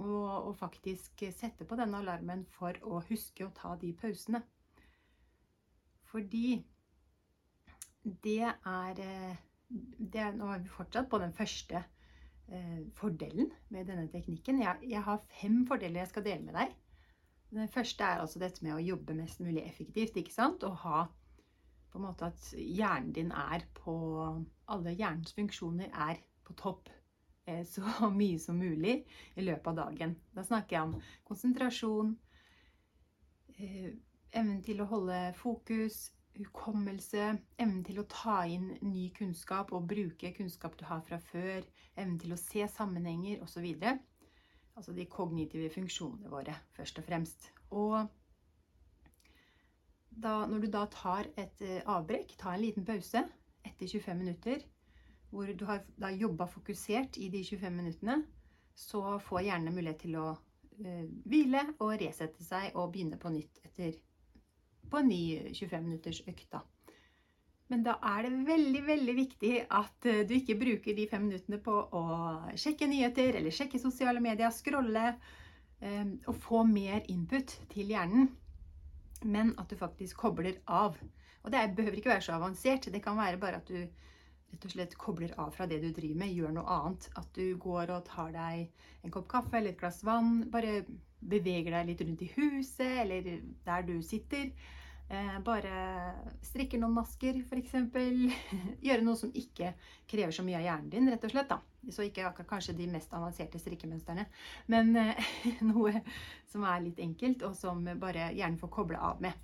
å, 0.01 0.21
å 0.49 0.55
faktisk 0.57 1.25
sette 1.37 1.67
på 1.69 1.77
denne 1.77 2.01
alarmen 2.01 2.47
for 2.57 2.79
å 2.89 3.03
huske 3.11 3.45
å 3.45 3.53
ta 3.57 3.75
de 3.81 3.93
pausene. 4.01 4.41
Fordi 6.09 6.63
det 8.25 8.41
er, 8.49 9.03
det 9.69 10.21
er 10.21 10.35
Nå 10.37 10.49
er 10.53 10.65
vi 10.65 10.73
fortsatt 10.73 11.09
på 11.13 11.21
den 11.21 11.33
første 11.37 11.81
eh, 12.49 12.81
fordelen 12.97 13.53
med 13.69 13.89
denne 13.89 14.09
teknikken. 14.13 14.65
Jeg, 14.65 14.89
jeg 14.95 15.05
har 15.05 15.21
fem 15.41 15.63
fordeler 15.69 16.07
jeg 16.07 16.13
skal 16.15 16.27
dele 16.31 16.49
med 16.49 16.57
deg. 16.57 16.73
Den 17.53 17.69
første 17.69 18.05
er 18.05 18.23
altså 18.23 18.41
dette 18.41 18.65
med 18.65 18.75
å 18.79 18.83
jobbe 18.83 19.15
mest 19.17 19.41
mulig 19.45 19.63
effektivt. 19.67 20.17
ikke 20.17 20.33
sant? 20.33 20.65
Og 20.65 20.79
ha 20.87 21.05
på 21.93 22.01
en 22.01 22.07
måte 22.07 22.31
at 22.31 22.53
hjernen 22.57 23.13
din 23.13 23.33
er 23.37 23.67
på 23.77 23.95
Alle 24.73 24.95
hjernens 24.97 25.35
funksjoner 25.37 25.91
er 25.93 26.23
på 26.47 26.55
topp 26.57 26.89
eh, 27.45 27.67
så 27.75 28.09
mye 28.09 28.39
som 28.41 28.57
mulig 28.57 29.03
i 29.37 29.45
løpet 29.45 29.69
av 29.75 29.77
dagen. 29.83 30.17
Da 30.33 30.47
snakker 30.47 30.77
jeg 30.77 30.87
om 30.87 30.95
konsentrasjon, 31.29 32.15
eh, 33.59 33.93
evnen 34.33 34.63
til 34.65 34.81
å 34.81 34.89
holde 34.89 35.19
fokus, 35.37 36.07
hukommelse, 36.39 37.35
evnen 37.61 37.83
til 37.85 38.01
å 38.01 38.09
ta 38.09 38.39
inn 38.49 38.71
ny 38.81 39.11
kunnskap 39.19 39.75
og 39.77 39.91
bruke 39.93 40.33
kunnskap 40.39 40.79
du 40.81 40.87
har 40.89 41.05
fra 41.05 41.21
før, 41.21 41.61
evnen 41.99 42.17
til 42.23 42.33
å 42.33 42.41
se 42.41 42.65
sammenhenger 42.79 43.45
osv. 43.45 43.69
Altså 44.77 44.95
de 44.97 45.07
kognitive 45.11 45.69
funksjonene 45.73 46.31
våre, 46.33 46.55
først 46.77 46.99
og 46.99 47.05
fremst. 47.05 47.51
Og 47.71 47.99
da, 50.13 50.47
når 50.49 50.65
du 50.65 50.69
da 50.73 50.85
tar 50.93 51.29
et 51.41 51.65
eh, 51.65 51.81
avbrekk, 51.89 52.37
ta 52.41 52.55
en 52.55 52.63
liten 52.63 52.87
pause 52.89 53.25
etter 53.65 53.89
25 53.89 54.19
minutter, 54.19 54.65
hvor 55.33 55.49
du 55.57 55.65
har 55.65 55.85
da 56.01 56.11
jobba 56.13 56.47
fokusert 56.51 57.17
i 57.17 57.29
de 57.33 57.45
25 57.45 57.77
minuttene, 57.77 58.19
så 58.75 59.19
får 59.21 59.47
hjernen 59.47 59.75
mulighet 59.75 60.03
til 60.05 60.17
å 60.21 60.27
uh, 60.33 61.05
hvile 61.29 61.63
og 61.79 61.95
resette 62.01 62.45
seg 62.45 62.77
og 62.77 62.91
begynne 62.93 63.19
på 63.21 63.33
nytt 63.33 63.61
etter 63.65 63.97
på 64.93 65.01
en 65.01 65.09
ny 65.09 65.23
25 65.53 65.87
minutters 65.87 66.21
økt. 66.29 66.57
Men 67.73 67.87
da 67.87 67.97
er 68.05 68.27
det 68.29 68.43
veldig 68.47 68.83
veldig 68.85 69.17
viktig 69.17 69.53
at 69.73 70.09
uh, 70.11 70.21
du 70.29 70.37
ikke 70.37 70.59
bruker 70.61 70.99
de 70.99 71.09
fem 71.09 71.25
minuttene 71.25 71.59
på 71.65 71.73
å 71.73 72.05
sjekke 72.61 72.91
nyheter 72.91 73.41
eller 73.41 73.55
sjekke 73.55 73.81
sosiale 73.81 74.21
medier, 74.21 74.53
scrolle 74.53 75.09
uh, 75.17 76.07
og 76.29 76.37
få 76.45 76.63
mer 76.69 77.01
input 77.13 77.57
til 77.73 77.95
hjernen 77.95 78.29
men 79.25 79.55
at 79.59 79.71
du 79.71 79.77
faktisk 79.79 80.17
kobler 80.23 80.59
av. 80.67 80.97
Og 81.43 81.53
det 81.53 81.63
behøver 81.77 81.99
ikke 81.99 82.13
være 82.13 82.27
så 82.27 82.37
avansert. 82.37 82.91
Det 82.93 83.03
kan 83.03 83.19
være 83.19 83.41
bare 83.41 83.61
at 83.63 83.71
du 83.71 83.79
rett 84.53 84.67
og 84.69 84.75
slett 84.75 84.99
kobler 85.01 85.33
av 85.41 85.55
fra 85.57 85.67
det 85.67 85.81
du 85.83 85.89
driver 85.95 86.21
med, 86.23 86.35
gjør 86.37 86.53
noe 86.57 86.77
annet. 86.77 87.09
At 87.19 87.31
du 87.37 87.57
går 87.61 87.95
og 87.95 88.05
tar 88.09 88.35
deg 88.35 88.69
en 89.03 89.15
kopp 89.15 89.31
kaffe 89.33 89.59
eller 89.59 89.73
et 89.73 89.81
glass 89.81 90.03
vann. 90.07 90.45
Bare 90.53 90.83
beveger 91.23 91.73
deg 91.77 91.91
litt 91.91 92.05
rundt 92.05 92.25
i 92.27 92.31
huset 92.37 93.03
eller 93.05 93.35
der 93.67 93.89
du 93.89 93.97
sitter. 94.05 94.51
Eh, 95.13 95.41
bare 95.45 95.73
strikker 96.41 96.81
noen 96.81 96.95
masker, 96.97 97.43
f.eks. 97.45 97.75
Gjøre 98.87 99.05
noe 99.05 99.19
som 99.21 99.33
ikke 99.37 99.75
krever 100.09 100.33
så 100.33 100.45
mye 100.47 100.57
av 100.57 100.65
hjernen 100.65 100.93
din, 100.95 101.11
rett 101.13 101.27
og 101.29 101.35
slett. 101.35 101.51
da. 101.51 101.59
Så 101.93 102.07
ikke 102.07 102.25
akkurat 102.25 102.49
kanskje 102.55 102.77
de 102.79 102.87
mest 102.89 103.13
avanserte 103.13 103.61
strikkemønstrene, 103.61 104.25
men 104.73 104.95
eh, 104.97 105.35
noe 105.69 106.01
som 106.49 106.65
er 106.65 106.87
litt 106.87 107.03
enkelt, 107.05 107.45
og 107.45 107.59
som 107.59 107.85
bare 108.01 108.31
hjernen 108.33 108.57
får 108.61 108.73
koble 108.73 109.01
av 109.11 109.21
med. 109.21 109.37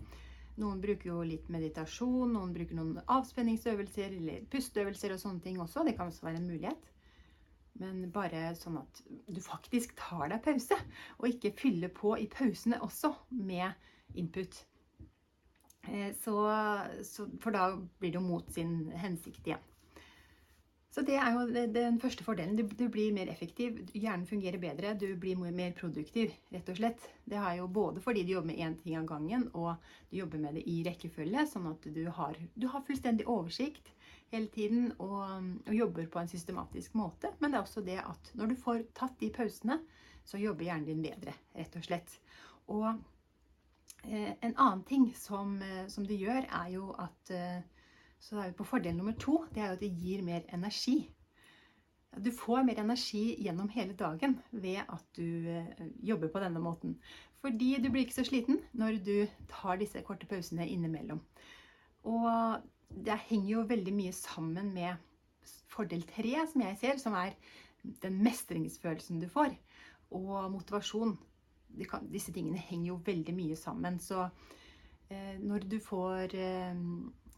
Noen 0.59 0.81
bruker 0.81 1.11
jo 1.13 1.19
litt 1.27 1.51
meditasjon, 1.53 2.33
noen 2.33 2.55
bruker 2.57 2.79
noen 2.79 3.03
avspenningsøvelser 3.05 4.17
eller 4.23 4.49
pusteøvelser 4.51 5.15
og 5.15 5.21
sånne 5.21 5.45
ting 5.45 5.61
også. 5.63 5.85
Det 5.85 5.95
kan 5.99 6.09
også 6.09 6.31
være 6.31 6.41
en 6.41 6.49
mulighet. 6.49 6.89
Men 7.79 8.09
bare 8.11 8.57
sånn 8.59 8.81
at 8.81 9.05
du 9.29 9.39
faktisk 9.45 9.93
tar 10.01 10.33
deg 10.33 10.43
pause, 10.49 10.81
og 11.21 11.29
ikke 11.29 11.53
fyller 11.61 11.93
på 11.95 12.17
i 12.19 12.27
pausene 12.33 12.81
også 12.89 13.13
med 13.37 14.17
input. 14.19 14.65
Eh, 15.88 16.12
så, 16.25 16.37
så, 17.04 17.26
for 17.42 17.54
da 17.57 17.73
blir 17.99 18.12
det 18.12 18.21
jo 18.21 18.25
mot 18.26 18.52
sin 18.52 18.90
hensikt 18.92 19.47
igjen. 19.47 19.64
Så 20.99 21.04
det 21.07 21.18
er 21.21 21.35
jo 21.37 21.66
den 21.71 21.99
første 22.00 22.25
fordelen. 22.25 22.57
Du, 22.57 22.64
du, 22.64 22.88
blir 22.90 23.12
mer 23.14 23.28
effektiv, 23.30 23.76
hjernen 23.95 24.25
fungerer 24.26 24.59
bedre, 24.59 24.95
du 24.99 25.07
blir 25.21 25.37
mer 25.38 25.75
produktiv, 25.76 26.33
rett 26.50 26.71
og 26.73 26.78
slett. 26.80 27.04
Det 27.28 27.37
er 27.38 27.59
jo 27.61 27.68
både 27.71 28.02
fordi 28.02 28.25
du 28.25 28.33
jobber 28.33 28.50
med 28.50 28.62
én 28.64 28.75
ting 28.80 28.97
av 28.99 29.04
gangen, 29.07 29.45
og 29.52 29.76
du 30.11 30.16
jobber 30.18 30.42
med 30.42 30.59
det 30.59 30.64
i 30.66 30.80
rekkefølge, 30.87 31.45
sånn 31.52 31.68
at 31.71 31.87
du 31.95 32.02
har, 32.16 32.40
du 32.57 32.66
har 32.73 32.83
fullstendig 32.88 33.28
oversikt 33.28 33.92
hele 34.33 34.49
tiden 34.52 34.90
og, 34.97 35.21
og, 35.68 35.75
jobber 35.76 36.09
på 36.11 36.23
en 36.23 36.33
systematisk 36.33 36.97
måte. 36.99 37.30
Men 37.38 37.52
det 37.52 37.61
er 37.61 37.68
også 37.68 37.85
det 37.85 38.00
at 38.02 38.33
når 38.40 38.50
du 38.50 38.59
får 38.64 38.83
tatt 38.97 39.14
de 39.21 39.30
pausene, 39.38 39.78
så 40.28 40.40
jobber 40.40 40.66
hjernen 40.66 40.88
din 40.88 41.04
bedre, 41.04 41.37
rett 41.57 41.78
og 41.78 41.85
slett. 41.85 42.18
Og 42.73 42.90
en 44.05 44.55
annen 44.57 44.85
ting 44.85 45.14
som, 45.17 45.57
eh, 45.62 45.87
som 45.88 46.07
det 46.07 46.19
gjør, 46.21 46.47
er 46.47 46.71
jo 46.73 46.90
at 46.99 47.31
eh, 47.35 47.61
så 48.19 48.40
er 48.40 48.50
vi 48.50 48.59
på 48.59 48.67
fordel 48.67 48.97
nummer 48.97 49.14
to. 49.19 49.45
Det 49.55 49.62
er 49.62 49.67
jo 49.73 49.78
at 49.78 49.85
det 49.85 49.95
gir 50.02 50.23
mer 50.23 50.47
energi. 50.55 51.11
Du 52.19 52.31
får 52.33 52.64
mer 52.64 52.81
energi 52.81 53.37
gjennom 53.45 53.69
hele 53.69 53.95
dagen 53.95 54.38
ved 54.50 54.81
at 54.88 55.05
du 55.17 55.49
eh, 55.52 55.85
jobber 56.02 56.28
på 56.33 56.43
denne 56.43 56.62
måten. 56.62 56.97
Fordi 57.43 57.76
du 57.83 57.90
blir 57.90 58.07
ikke 58.07 58.19
så 58.19 58.26
sliten 58.26 58.59
når 58.73 58.99
du 59.05 59.28
tar 59.50 59.78
disse 59.78 60.02
korte 60.02 60.26
pausene 60.26 60.67
innimellom. 60.67 61.21
Og 62.09 62.62
det 62.88 63.21
henger 63.28 63.50
jo 63.52 63.69
veldig 63.69 63.95
mye 63.95 64.17
sammen 64.17 64.73
med 64.75 64.97
fordel 65.69 66.02
tre, 66.09 66.35
som 66.50 66.64
jeg 66.64 66.78
ser, 66.81 66.99
som 66.99 67.14
er 67.14 67.37
den 68.02 68.19
mestringsfølelsen 68.25 69.21
du 69.23 69.28
får, 69.31 69.52
og 70.11 70.50
motivasjon. 70.50 71.14
Disse 71.69 72.35
tingene 72.35 72.61
henger 72.69 72.93
jo 72.93 73.01
veldig 73.07 73.35
mye 73.37 73.57
sammen. 73.59 73.99
Så 74.03 74.25
eh, 75.11 75.37
når 75.41 75.67
du 75.71 75.79
får 75.85 76.35
eh, 76.35 76.85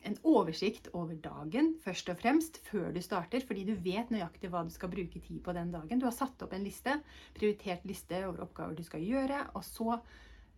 en 0.08 0.16
oversikt 0.24 0.88
over 0.96 1.16
dagen, 1.20 1.74
først 1.84 2.08
og 2.12 2.18
fremst, 2.20 2.58
før 2.64 2.88
du 2.94 3.00
starter, 3.04 3.44
fordi 3.46 3.66
du 3.68 3.74
vet 3.84 4.12
nøyaktig 4.12 4.50
hva 4.52 4.62
du 4.64 4.72
skal 4.72 4.92
bruke 4.92 5.20
tid 5.20 5.42
på 5.44 5.54
den 5.56 5.72
dagen. 5.74 6.00
Du 6.00 6.06
har 6.08 6.16
satt 6.16 6.40
opp 6.44 6.54
en 6.56 6.64
liste, 6.64 6.96
prioritert 7.36 7.84
liste 7.88 8.22
over 8.28 8.46
oppgaver 8.46 8.78
du 8.78 8.86
skal 8.86 9.04
gjøre, 9.04 9.42
og 9.58 9.66
så 9.66 9.98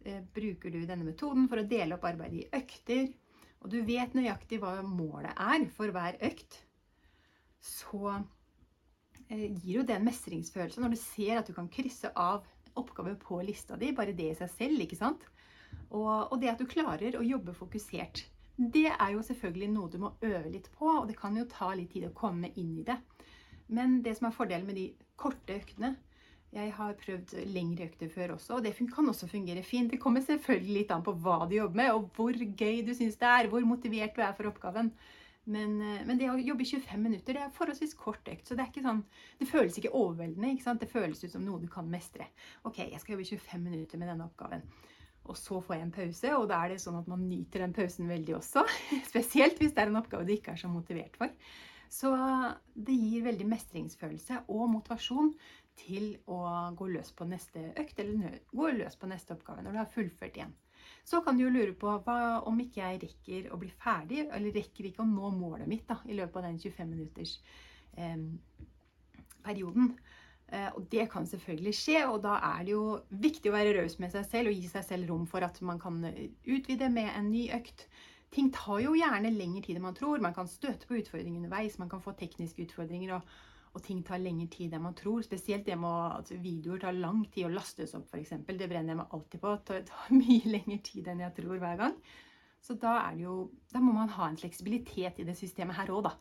eh, 0.05 0.23
bruker 0.35 0.71
du 0.71 0.85
denne 0.87 1.09
metoden 1.09 1.49
for 1.51 1.63
å 1.63 1.67
dele 1.69 1.99
opp 1.99 2.07
arbeidet 2.07 2.45
i 2.45 2.63
økter. 2.63 3.11
Og 3.63 3.71
du 3.71 3.81
vet 3.87 4.15
nøyaktig 4.19 4.61
hva 4.63 4.79
målet 4.87 5.35
er 5.39 5.67
for 5.75 5.95
hver 5.95 6.19
økt. 6.23 6.61
Så 7.63 8.05
eh, 8.15 9.49
gir 9.51 9.81
jo 9.81 9.87
det 9.87 9.99
en 9.99 10.07
mestringsfølelse 10.07 10.83
når 10.83 10.95
du 10.95 11.03
ser 11.03 11.41
at 11.41 11.51
du 11.51 11.55
kan 11.57 11.71
krysse 11.71 12.15
av 12.15 12.47
oppgaver 12.79 13.17
på 13.21 13.41
lista 13.45 13.77
di, 13.81 13.93
bare 13.97 14.15
det 14.17 14.31
i 14.33 14.39
seg 14.39 14.51
selv, 14.53 14.85
ikke 14.85 14.99
sant? 14.99 15.25
Og, 15.91 16.33
og 16.33 16.39
det 16.41 16.53
at 16.53 16.61
du 16.61 16.69
klarer 16.69 17.19
å 17.19 17.25
jobbe 17.27 17.55
fokusert. 17.57 18.25
Det 18.57 18.89
er 18.93 19.13
jo 19.15 19.23
selvfølgelig 19.25 19.69
noe 19.73 19.91
du 19.91 19.99
må 20.03 20.13
øve 20.21 20.51
litt 20.53 20.69
på, 20.77 20.87
og 20.87 21.09
det 21.09 21.17
kan 21.19 21.37
jo 21.37 21.49
ta 21.49 21.73
litt 21.77 21.93
tid 21.95 22.09
å 22.09 22.17
komme 22.17 22.53
inn 22.61 22.75
i 22.81 22.87
det. 22.87 22.99
Men 23.73 24.01
det 24.05 24.17
som 24.19 24.29
er 24.29 24.37
fordelen 24.37 24.69
med 24.69 24.77
de 24.77 24.91
korte 25.17 25.55
øktene 25.57 25.95
Jeg 26.53 26.73
har 26.77 26.99
prøvd 27.01 27.31
lengre 27.49 27.87
økter 27.89 28.11
før 28.13 28.35
også, 28.35 28.59
og 28.59 28.67
det 28.67 28.75
kan 28.77 29.09
også 29.09 29.25
fungere 29.31 29.63
fint. 29.65 29.89
Det 29.89 30.01
kommer 30.01 30.21
selvfølgelig 30.21 30.75
litt 30.77 30.91
an 30.93 31.05
på 31.05 31.15
hva 31.25 31.47
du 31.49 31.55
jobber 31.57 31.81
med, 31.81 31.93
og 31.97 32.11
hvor 32.13 32.37
gøy 32.37 32.83
du 32.85 32.93
syns 32.93 33.17
det 33.17 33.29
er, 33.29 33.49
hvor 33.49 33.65
motivert 33.65 34.13
du 34.13 34.21
er 34.21 34.35
for 34.37 34.51
oppgaven. 34.51 34.91
Men, 35.45 35.81
eh, 35.83 36.05
men, 36.07 36.19
det 36.21 36.31
å 36.31 36.39
jobbe 36.39 36.63
i 36.63 36.71
25 36.71 37.03
minutter 37.03 37.35
det 37.35 37.43
er 37.43 37.55
forholdsvis 37.57 37.97
kort 37.99 38.29
økt. 38.31 38.47
Så 38.47 38.59
det, 38.59 38.69
sånn, 38.79 39.03
det 39.41 39.51
føles 39.51 39.79
ikke 39.79 39.95
overveldende. 39.99 40.55
Ikke 40.55 40.77
det 40.79 40.91
føles 40.93 41.25
ut 41.25 41.35
som 41.35 41.45
noe 41.47 41.63
du 41.63 41.69
kan 41.71 41.89
mestre. 41.91 42.29
Ok, 42.69 42.85
jeg 42.85 43.01
skal 43.03 43.17
jobbe 43.17 43.31
25 43.35 43.69
minutter 43.71 44.01
med 44.01 44.13
denne 44.13 44.29
oppgaven 44.31 44.67
og 45.31 45.39
så 45.39 45.61
får 45.63 45.77
jeg 45.77 45.87
en 45.87 45.95
pause. 45.95 46.31
Og 46.39 46.49
da 46.51 46.61
er 46.63 46.73
det 46.73 46.83
sånn 46.83 46.99
at 46.99 47.11
man 47.11 47.27
nyter 47.29 47.65
den 47.65 47.75
pausen 47.77 48.11
veldig 48.11 48.39
også. 48.41 48.65
Spesielt 49.11 49.61
hvis 49.61 49.75
det 49.75 49.85
er 49.85 49.93
en 49.93 50.01
oppgave 50.01 50.27
du 50.27 50.35
ikke 50.35 50.57
er 50.57 50.63
så 50.63 50.71
motivert 50.71 51.19
for. 51.21 51.33
Så 51.93 52.11
det 52.73 52.95
gir 52.97 53.27
veldig 53.27 53.47
mestringsfølelse 53.51 54.47
og 54.49 54.71
motivasjon 54.73 55.35
til 55.83 56.15
å 56.31 56.39
gå 56.77 56.89
løs 56.93 57.13
på 57.17 57.27
neste 57.29 57.67
økt, 57.81 58.01
eller 58.01 58.39
gå 58.53 58.71
løs 58.79 58.97
på 59.01 59.09
neste 59.11 59.37
oppgave 59.37 59.65
når 59.65 59.75
du 59.75 59.81
har 59.81 59.93
fullført 59.93 60.39
igjen. 60.39 60.55
Så 61.05 61.21
kan 61.21 61.37
du 61.37 61.45
jo 61.45 61.53
lure 61.53 61.75
på 61.75 61.91
hva, 62.07 62.19
om 62.47 62.61
ikke 62.63 62.81
jeg 62.81 63.01
rekker 63.03 63.51
å 63.53 63.59
bli 63.59 63.73
ferdig, 63.83 64.27
eller 64.31 64.55
rekker 64.55 64.87
ikke 64.89 65.03
å 65.03 65.09
nå 65.09 65.33
målet 65.35 65.69
mitt 65.71 65.87
da, 65.89 65.99
i 66.07 66.17
løpet 66.19 66.39
av 66.39 66.47
den 66.47 66.61
25 66.63 66.93
minutters 66.93 67.37
eh, 67.99 68.19
perioden. 69.43 69.97
Eh, 70.53 70.69
og 70.77 70.87
det 70.93 71.09
kan 71.11 71.27
selvfølgelig 71.27 71.75
skje, 71.75 72.01
og 72.07 72.21
da 72.27 72.37
er 72.53 72.65
det 72.67 72.75
jo 72.75 72.87
viktig 73.25 73.51
å 73.51 73.57
være 73.57 73.75
raus 73.79 73.99
med 74.03 74.13
seg 74.15 74.27
selv 74.29 74.53
og 74.53 74.59
gi 74.59 74.71
seg 74.71 74.85
selv 74.85 75.11
rom 75.11 75.27
for 75.29 75.45
at 75.47 75.59
man 75.65 75.81
kan 75.83 76.03
eh, 76.07 76.27
utvide 76.45 76.91
med 76.93 77.09
en 77.17 77.31
ny 77.33 77.47
økt. 77.57 77.87
Ting 78.33 78.51
tar 78.53 78.83
jo 78.85 78.95
gjerne 78.97 79.33
lengre 79.33 79.65
tid 79.65 79.79
enn 79.79 79.87
man 79.87 79.97
tror. 79.97 80.23
Man 80.25 80.37
kan 80.37 80.49
støte 80.49 80.89
på 80.89 81.01
utfordringer 81.01 81.41
underveis, 81.41 81.81
man 81.81 81.91
kan 81.93 82.05
få 82.05 82.15
tekniske 82.17 82.67
utfordringer. 82.69 83.17
Og, 83.19 83.41
og 83.73 83.81
ting 83.85 84.03
tar 84.05 84.21
lengre 84.21 84.51
tid 84.53 84.75
enn 84.77 84.85
man 84.85 84.97
tror. 84.97 85.23
Spesielt 85.25 85.65
det 85.65 85.79
med 85.81 86.19
at 86.19 86.33
videoer 86.43 86.83
tar 86.83 86.97
lang 86.97 87.23
tid 87.33 87.49
å 87.49 87.55
lastes 87.55 87.95
opp, 87.97 88.11
f.eks. 88.13 88.35
Det 88.45 88.69
brenner 88.69 88.93
jeg 88.93 89.01
meg 89.01 89.17
alltid 89.17 89.41
på. 89.41 89.55
Det 89.71 89.81
tar 89.89 90.13
mye 90.21 90.53
lengre 90.53 90.79
tid 90.85 91.09
enn 91.09 91.25
jeg 91.25 91.37
tror 91.39 91.63
hver 91.63 91.81
gang. 91.81 91.97
Så 92.63 92.77
da, 92.79 92.99
jo, 93.19 93.49
da 93.73 93.81
må 93.83 93.95
man 93.97 94.13
ha 94.15 94.29
en 94.29 94.39
fleksibilitet 94.39 95.19
i 95.19 95.27
det 95.27 95.35
systemet 95.39 95.81
her 95.81 95.91
òg, 95.91 96.05
da. 96.07 96.13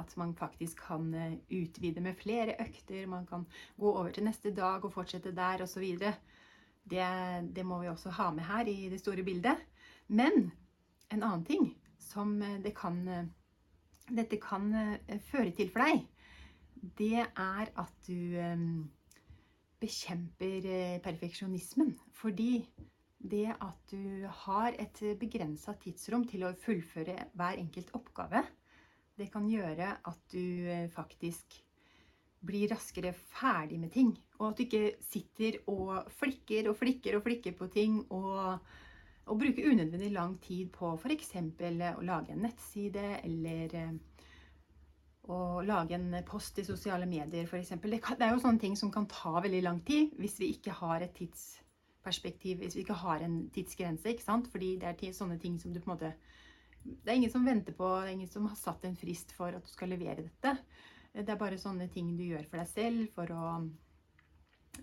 At 0.00 0.14
man 0.18 0.32
faktisk 0.38 0.80
kan 0.86 1.10
eh, 1.14 1.36
utvide 1.54 2.02
med 2.02 2.16
flere 2.18 2.56
økter, 2.62 3.04
man 3.10 3.26
kan 3.28 3.44
gå 3.78 3.90
over 3.90 4.14
til 4.14 4.26
neste 4.26 4.54
dag 4.54 4.82
og 4.86 4.94
fortsette 4.94 5.34
der 5.36 5.66
osv. 5.66 5.84
Det, 5.98 7.10
det 7.54 7.66
må 7.66 7.82
vi 7.82 7.90
også 7.90 8.14
ha 8.16 8.30
med 8.34 8.46
her 8.48 8.70
i 8.70 8.88
det 8.90 9.02
store 9.02 9.26
bildet. 9.26 9.60
Men 10.08 10.48
en 11.10 11.22
annen 11.22 11.44
ting 11.46 11.68
som 12.00 12.38
eh, 12.42 12.58
det 12.64 12.74
kan, 12.78 13.02
eh, 13.10 13.28
dette 14.14 14.40
kan 14.40 14.70
føre 15.30 15.52
til 15.56 15.70
for 15.74 15.84
deg, 15.84 16.06
det 16.98 17.24
er 17.24 17.70
at 17.80 18.08
du 18.08 18.36
bekjemper 19.80 20.68
perfeksjonismen. 21.04 21.94
Fordi 22.12 22.64
det 23.24 23.48
at 23.52 23.92
du 23.92 24.26
har 24.44 24.76
et 24.80 25.00
begrensa 25.20 25.74
tidsrom 25.80 26.26
til 26.28 26.44
å 26.44 26.54
fullføre 26.60 27.16
hver 27.32 27.60
enkelt 27.60 27.94
oppgave, 27.96 28.44
det 29.18 29.30
kan 29.32 29.46
gjøre 29.48 29.92
at 30.10 30.22
du 30.32 30.68
eh, 30.68 30.88
faktisk 30.90 31.60
blir 32.44 32.68
raskere 32.74 33.14
ferdig 33.14 33.78
med 33.80 33.92
ting. 33.94 34.10
Og 34.40 34.50
at 34.50 34.58
du 34.58 34.64
ikke 34.66 34.96
sitter 35.06 35.60
og 35.70 36.10
flikker 36.18 36.68
og 36.68 36.76
flikker 36.80 37.16
og 37.16 37.24
flikker 37.24 37.54
på 37.56 37.68
ting 37.72 38.00
og, 38.12 38.58
og 39.30 39.38
bruker 39.40 39.70
unødvendig 39.70 40.10
lang 40.12 40.34
tid 40.44 40.72
på 40.74 40.92
f.eks. 40.98 41.32
å 41.38 42.04
lage 42.04 42.34
en 42.34 42.44
nettside 42.44 43.06
eller 43.22 43.78
eh, 43.78 43.94
å 45.32 45.62
lage 45.64 45.96
en 45.96 46.18
post 46.28 46.58
i 46.60 46.66
sosiale 46.66 47.06
medier 47.08 47.46
f.eks. 47.48 47.74
Det, 47.80 48.00
det 48.00 48.26
er 48.26 48.34
jo 48.34 48.42
sånne 48.42 48.60
ting 48.60 48.74
som 48.76 48.90
kan 48.92 49.06
ta 49.10 49.38
veldig 49.40 49.62
lang 49.64 49.80
tid 49.86 50.12
hvis 50.20 50.36
vi 50.42 50.50
ikke 50.56 50.74
har 50.82 51.04
et 51.04 51.14
tidsperspektiv, 51.16 52.60
hvis 52.60 52.76
vi 52.76 52.84
ikke 52.84 52.98
har 53.04 53.24
en 53.24 53.44
tidsgrense. 53.54 54.10
ikke 54.10 54.26
sant? 54.26 54.50
Fordi 54.52 54.74
det 54.82 54.92
er 54.92 55.16
sånne 55.16 55.38
ting 55.40 55.56
som 55.60 55.72
du 55.72 55.80
på 55.80 55.88
en 55.88 55.94
måte 55.96 56.14
det 56.84 57.08
er 57.08 57.16
ingen 57.16 57.32
som 57.32 57.46
venter 57.46 57.72
på, 57.72 57.86
det 58.02 58.10
er 58.10 58.16
ingen 58.18 58.28
som 58.28 58.44
har 58.44 58.58
satt 58.60 58.84
en 58.84 58.96
frist 58.98 59.32
for 59.32 59.56
at 59.56 59.64
du 59.64 59.70
skal 59.72 59.88
levere 59.94 60.26
dette. 60.26 60.52
Det 61.14 61.30
er 61.30 61.40
bare 61.40 61.60
sånne 61.60 61.86
ting 61.88 62.12
du 62.18 62.24
gjør 62.26 62.44
for 62.50 62.60
deg 62.60 62.68
selv 62.68 63.14
for 63.14 63.30
å 63.32 63.54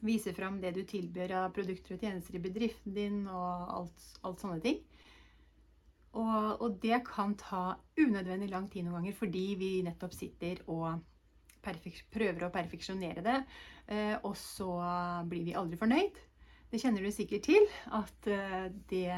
vise 0.01 0.33
fram 0.33 0.57
det 0.63 0.71
du 0.73 0.81
tilbyr 0.87 1.33
av 1.37 1.51
produkter 1.53 1.95
og 1.95 2.01
tjenester 2.01 2.37
i 2.37 2.41
bedriften 2.41 2.95
din 2.95 3.25
og 3.27 3.73
alt, 3.75 4.05
alt 4.25 4.41
sånne 4.41 4.61
ting. 4.63 4.79
Og, 6.11 6.61
og, 6.61 6.79
det 6.83 7.03
kan 7.07 7.37
ta 7.39 7.77
unødvendig 7.95 8.49
lang 8.51 8.67
tid 8.71 8.83
noen 8.83 8.99
ganger 8.99 9.15
fordi 9.15 9.45
vi 9.59 9.69
nettopp 9.85 10.15
sitter 10.15 10.59
og 10.67 10.99
prøver 11.61 12.43
å 12.43 12.51
perfeksjonere 12.51 13.21
det, 13.23 13.37
eh, 13.93 14.15
og 14.25 14.33
så 14.35 14.73
blir 15.29 15.45
vi 15.45 15.55
aldri 15.55 15.77
fornøyd. 15.79 16.19
Det 16.71 16.79
kjenner 16.81 17.05
du 17.05 17.11
sikkert 17.13 17.45
til, 17.45 17.67
at 17.93 18.27
eh, 18.31 18.67
det 18.89 19.13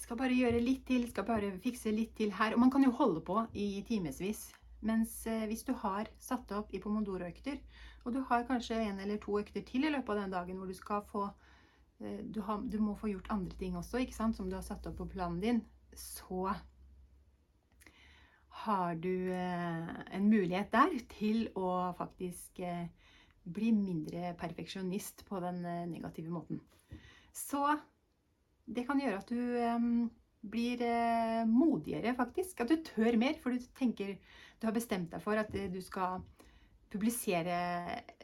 skal 0.00 0.18
bare 0.20 0.36
gjøre 0.36 0.60
litt 0.62 0.84
til, 0.88 1.08
skal 1.10 1.26
bare 1.28 1.54
fikse 1.64 1.92
litt 1.94 2.14
til 2.18 2.32
her. 2.36 2.54
Og 2.54 2.62
man 2.62 2.72
kan 2.72 2.84
jo 2.84 2.94
holde 2.94 3.22
på 3.24 3.40
i 3.56 3.82
timevis. 3.88 4.46
Mens 4.86 5.18
eh, 5.26 5.46
hvis 5.48 5.64
du 5.66 5.72
har 5.82 6.10
satt 6.20 6.52
opp 6.52 6.74
i 6.76 6.80
pomodoro-økter, 6.82 7.58
og 8.04 8.14
du 8.14 8.20
har 8.28 8.46
kanskje 8.48 8.78
en 8.84 9.00
eller 9.02 9.18
to 9.22 9.38
økter 9.40 9.64
til 9.66 9.86
i 9.86 9.90
løpet 9.90 10.12
av 10.14 10.22
den 10.22 10.34
dagen 10.36 10.60
hvor 10.60 10.70
du 10.70 10.76
skal 10.76 11.02
få 11.10 11.24
du, 11.98 12.40
har, 12.44 12.62
du, 12.62 12.78
må 12.82 12.94
få 12.98 13.10
gjort 13.12 13.30
andre 13.32 13.56
ting 13.60 13.76
også, 13.78 14.02
ikke 14.02 14.16
sant, 14.16 14.36
som 14.36 14.50
du 14.50 14.56
har 14.58 14.64
satt 14.66 14.86
opp 14.88 14.98
på 15.00 15.08
planen 15.14 15.40
din, 15.40 15.62
så 15.96 16.50
har 18.66 18.98
du 19.00 19.32
eh, 19.32 19.90
en 20.16 20.28
mulighet 20.28 20.72
der 20.72 20.96
til 21.12 21.48
å 21.56 21.94
faktisk 21.96 22.60
bli 23.46 23.72
mindre 23.72 24.32
perfeksjonist 24.40 25.22
på 25.28 25.40
den 25.44 25.60
negative 25.92 26.32
måten. 26.34 26.60
Så 27.36 27.62
det 28.66 28.86
kan 28.88 28.98
gjøre 28.98 29.20
at 29.20 29.28
du 29.30 30.08
blir 30.50 30.82
modigere, 31.46 32.16
faktisk. 32.18 32.64
At 32.64 32.72
du 32.72 32.80
tør 32.82 33.20
mer, 33.20 33.38
for 33.38 33.54
du 33.54 33.62
tenker 33.78 34.16
Du 34.58 34.66
har 34.66 34.74
bestemt 34.74 35.12
deg 35.12 35.22
for 35.22 35.38
at 35.38 35.52
du 35.52 35.78
skal 35.84 36.24
publisere 36.92 37.56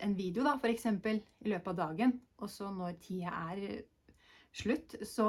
en 0.05 0.15
video, 0.17 0.45
da, 0.47 0.57
f.eks. 0.59 0.87
i 0.87 1.51
løpet 1.51 1.73
av 1.73 1.79
dagen. 1.79 2.15
Og 2.43 2.51
så 2.51 2.71
når 2.75 2.99
tida 3.03 3.33
er 3.53 3.83
slutt, 4.53 4.97
så 5.09 5.27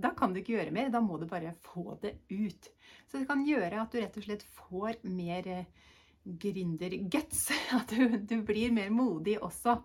da 0.00 0.12
kan 0.16 0.32
du 0.32 0.40
ikke 0.40 0.56
gjøre 0.56 0.74
mer. 0.74 0.90
Da 0.92 1.02
må 1.04 1.18
du 1.20 1.26
bare 1.30 1.54
få 1.64 1.98
det 2.02 2.16
ut. 2.32 2.70
Så 3.06 3.20
det 3.20 3.28
kan 3.30 3.44
gjøre 3.46 3.82
at 3.82 3.92
du 3.92 4.00
rett 4.00 4.16
og 4.18 4.26
slett 4.26 4.46
får 4.56 5.02
mer 5.08 5.48
uh, 5.48 5.90
gründerguts. 6.24 7.50
At 7.78 7.92
du, 7.92 8.18
du 8.18 8.40
blir 8.46 8.72
mer 8.74 8.90
modig 8.94 9.38
også. 9.42 9.76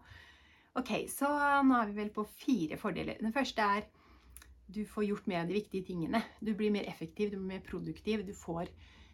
Ok, 0.78 0.94
så 1.10 1.30
nå 1.66 1.78
er 1.80 1.90
vi 1.90 1.98
vel 1.98 2.12
på 2.14 2.26
fire 2.38 2.78
fordeler. 2.78 3.18
Den 3.22 3.34
første 3.34 3.66
er 3.66 3.88
du 4.68 4.84
får 4.86 5.08
gjort 5.08 5.30
mer 5.32 5.42
av 5.42 5.50
de 5.50 5.56
viktige 5.56 5.88
tingene. 5.88 6.22
Du 6.44 6.52
blir 6.56 6.74
mer 6.76 6.88
effektiv, 6.90 7.32
du 7.32 7.38
blir 7.40 7.56
mer 7.56 7.64
produktiv. 7.66 8.26
Du 8.28 8.34
får 8.36 8.68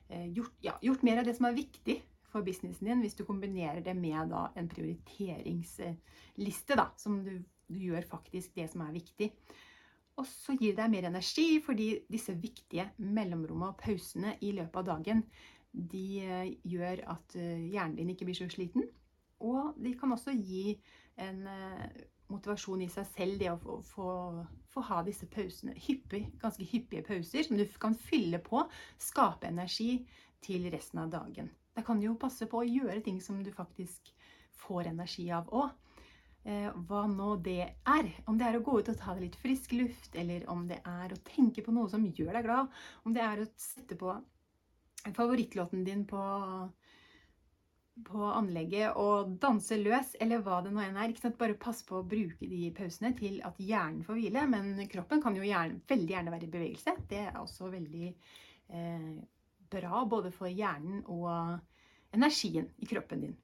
eh, 0.09 0.25
gjort, 0.33 0.55
ja, 0.65 0.73
gjort, 0.81 1.05
mer 1.05 1.21
av 1.21 1.29
det 1.29 1.35
som 1.37 1.47
er 1.47 1.57
viktig 1.57 1.99
for 2.33 2.45
businessen 2.45 2.89
din, 2.89 3.03
hvis 3.05 3.17
du 3.17 3.25
kombinerer 3.27 3.81
det 3.85 3.95
med 3.97 4.33
da, 4.33 4.47
en 4.57 4.69
prioriteringsliste, 4.71 6.79
da, 6.79 6.89
som 6.97 7.21
du, 7.25 7.35
du, 7.69 7.79
gjør 7.87 8.09
faktisk 8.09 8.55
det 8.57 8.67
som 8.73 8.85
er 8.85 8.97
viktig. 8.97 9.29
Og 10.19 10.25
så 10.29 10.53
gir 10.57 10.75
det 10.75 10.83
deg 10.83 10.93
mer 10.93 11.09
energi, 11.09 11.47
fordi 11.65 11.87
disse 12.11 12.35
viktige 12.37 12.89
mellomrommene 13.01 13.73
og 13.73 13.81
pausene 13.81 14.35
i 14.45 14.53
løpet 14.53 14.81
av 14.81 14.89
dagen 14.91 15.23
de 15.73 16.07
eh, 16.21 16.51
gjør 16.69 17.01
at 17.15 17.35
eh, 17.39 17.65
hjernen 17.73 17.97
din 17.97 18.11
ikke 18.13 18.27
blir 18.29 18.37
så 18.37 18.49
sliten. 18.51 18.85
Og 19.43 19.73
de 19.81 19.95
kan 19.97 20.13
også 20.13 20.35
gi 20.37 20.77
en 21.21 21.47
eh, 21.49 21.87
motivasjon 22.31 22.83
i 22.85 22.91
seg 22.93 23.09
selv, 23.09 23.39
det 23.41 23.49
å 23.51 23.79
få, 23.87 24.11
få 24.73 24.85
ha 24.89 25.01
disse 25.05 25.27
pausene. 25.33 25.75
Hyppig, 25.87 26.25
ganske 26.41 26.67
hyppige 26.69 27.05
pauser 27.09 27.47
som 27.47 27.59
du 27.59 27.65
kan 27.81 27.97
fylle 27.97 28.39
på. 28.43 28.63
Skape 29.01 29.49
energi 29.49 30.03
til 30.43 30.69
resten 30.73 31.03
av 31.03 31.13
dagen. 31.13 31.51
Da 31.73 31.83
kan 31.85 31.99
du 31.99 32.07
jo 32.07 32.19
passe 32.19 32.47
på 32.49 32.61
å 32.61 32.67
gjøre 32.67 33.01
ting 33.05 33.19
som 33.21 33.41
du 33.43 33.51
faktisk 33.53 34.13
får 34.63 34.91
energi 34.91 35.29
av 35.33 35.49
òg. 35.49 35.71
Eh, 36.43 36.69
hva 36.87 37.05
nå 37.07 37.37
det 37.43 37.61
er. 37.87 38.11
Om 38.27 38.37
det 38.37 38.47
er 38.47 38.59
å 38.59 38.63
gå 38.65 38.77
ut 38.79 38.91
og 38.91 38.99
ta 38.99 39.15
litt 39.17 39.37
frisk 39.39 39.73
luft, 39.77 40.15
eller 40.19 40.43
om 40.51 40.67
det 40.67 40.81
er 40.83 41.13
å 41.13 41.21
tenke 41.23 41.63
på 41.63 41.71
noe 41.75 41.89
som 41.91 42.05
gjør 42.05 42.35
deg 42.35 42.47
glad. 42.47 42.71
Om 43.07 43.15
det 43.15 43.23
er 43.23 43.43
å 43.43 43.49
sette 43.55 43.97
på 43.99 44.15
favorittlåten 45.15 45.83
din 45.87 46.07
på 46.07 46.23
på 48.09 48.23
anlegget 48.25 48.95
og 48.97 49.35
danse 49.41 49.77
løs, 49.77 50.15
eller 50.23 50.41
hva 50.41 50.63
det 50.65 50.71
nå 50.73 50.81
enn 50.81 50.97
er. 50.97 51.11
Ikke 51.11 51.27
sant? 51.27 51.37
Bare 51.37 51.57
pass 51.61 51.83
på 51.85 51.99
å 51.99 52.07
bruke 52.09 52.47
de 52.49 52.71
pausene 52.73 53.13
til 53.17 53.37
at 53.45 53.59
hjernen 53.61 54.01
får 54.07 54.17
hvile. 54.17 54.47
Men 54.49 54.87
kroppen 54.89 55.21
kan 55.21 55.37
jo 55.37 55.45
gjerne, 55.45 55.83
veldig 55.89 56.15
gjerne 56.15 56.33
være 56.33 56.47
i 56.47 56.53
bevegelse. 56.55 56.95
Det 57.11 57.21
er 57.27 57.37
også 57.37 57.69
veldig 57.73 58.09
eh, 58.09 59.11
bra 59.73 60.03
både 60.09 60.31
for 60.35 60.51
hjernen 60.51 61.01
og 61.09 61.57
energien 62.13 62.69
i 62.77 62.89
kroppen 62.89 63.25
din. 63.25 63.39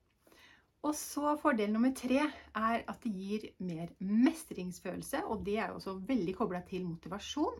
Og 0.88 0.96
så 0.96 1.34
Fordel 1.42 1.74
nummer 1.74 1.92
tre 1.96 2.22
er 2.24 2.84
at 2.88 3.02
det 3.04 3.12
gir 3.12 3.48
mer 3.68 3.92
mestringsfølelse. 4.00 5.26
Og 5.28 5.44
det 5.44 5.58
er 5.58 5.74
jo 5.74 5.80
også 5.80 5.98
veldig 6.08 6.36
kobla 6.38 6.62
til 6.68 6.86
motivasjon. 6.88 7.60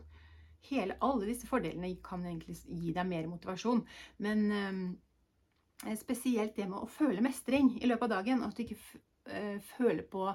Hele, 0.70 0.96
alle 1.04 1.28
disse 1.28 1.48
fordelene 1.48 1.92
kan 2.04 2.24
egentlig 2.28 2.56
gi 2.64 2.94
deg 2.96 3.08
mer 3.08 3.28
motivasjon. 3.32 3.84
Men 4.24 4.46
eh, 4.56 5.98
spesielt 6.00 6.56
det 6.56 6.70
med 6.72 6.80
å 6.80 6.92
føle 6.92 7.24
mestring 7.24 7.74
i 7.82 7.92
løpet 7.92 8.08
av 8.08 8.16
dagen. 8.20 8.46
At 8.48 8.56
du 8.56 8.64
ikke 8.64 8.80
eh, 9.28 9.60
føler 9.76 10.08
på 10.08 10.30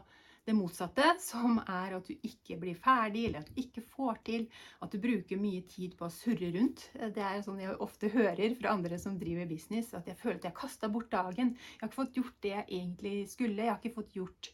det 0.44 0.54
motsatte, 0.56 1.06
som 1.24 1.56
er 1.62 1.94
at 1.96 2.08
du 2.08 2.26
ikke 2.26 2.58
blir 2.60 2.76
ferdig, 2.76 3.28
eller 3.28 3.44
at 3.44 3.48
du 3.50 3.60
ikke 3.62 3.84
får 3.94 4.18
til. 4.28 4.44
At 4.84 4.92
du 4.92 5.00
bruker 5.00 5.40
mye 5.40 5.62
tid 5.70 5.96
på 5.98 6.08
å 6.08 6.12
surre 6.12 6.50
rundt. 6.56 6.86
Eh, 6.98 7.12
det 7.14 7.24
er 7.24 7.44
sånn 7.46 7.62
jeg 7.62 7.78
ofte 7.84 8.10
hører 8.12 8.56
fra 8.58 8.74
andre 8.76 8.98
som 9.00 9.16
driver 9.20 9.48
business, 9.50 9.94
at 9.96 10.10
jeg 10.10 10.20
føler 10.20 10.40
at 10.40 10.48
jeg 10.48 10.54
har 10.54 10.60
kasta 10.60 10.90
bort 10.92 11.10
dagen. 11.14 11.54
Jeg 11.56 11.80
har 11.80 11.90
ikke 11.90 12.02
fått 12.02 12.20
gjort 12.20 12.36
det 12.44 12.52
jeg 12.52 12.68
egentlig 12.68 13.16
skulle. 13.32 13.62
Jeg 13.62 13.72
har 13.72 13.80
ikke 13.80 13.96
fått 13.96 14.18
gjort 14.18 14.52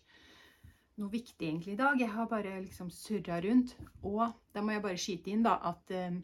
noe 1.00 1.11
viktig 1.11 1.48
egentlig 1.48 1.74
i 1.74 1.81
dag. 1.81 2.00
Jeg 2.00 2.14
har 2.14 2.31
bare 2.31 2.61
liksom 2.61 2.92
surra 2.94 3.40
rundt. 3.42 3.74
Og 4.07 4.22
da 4.55 4.62
må 4.62 4.76
jeg 4.76 4.85
bare 4.87 5.00
skyte 5.00 5.35
inn 5.35 5.44
da 5.46 5.57
at 5.72 5.94
um, 5.96 6.22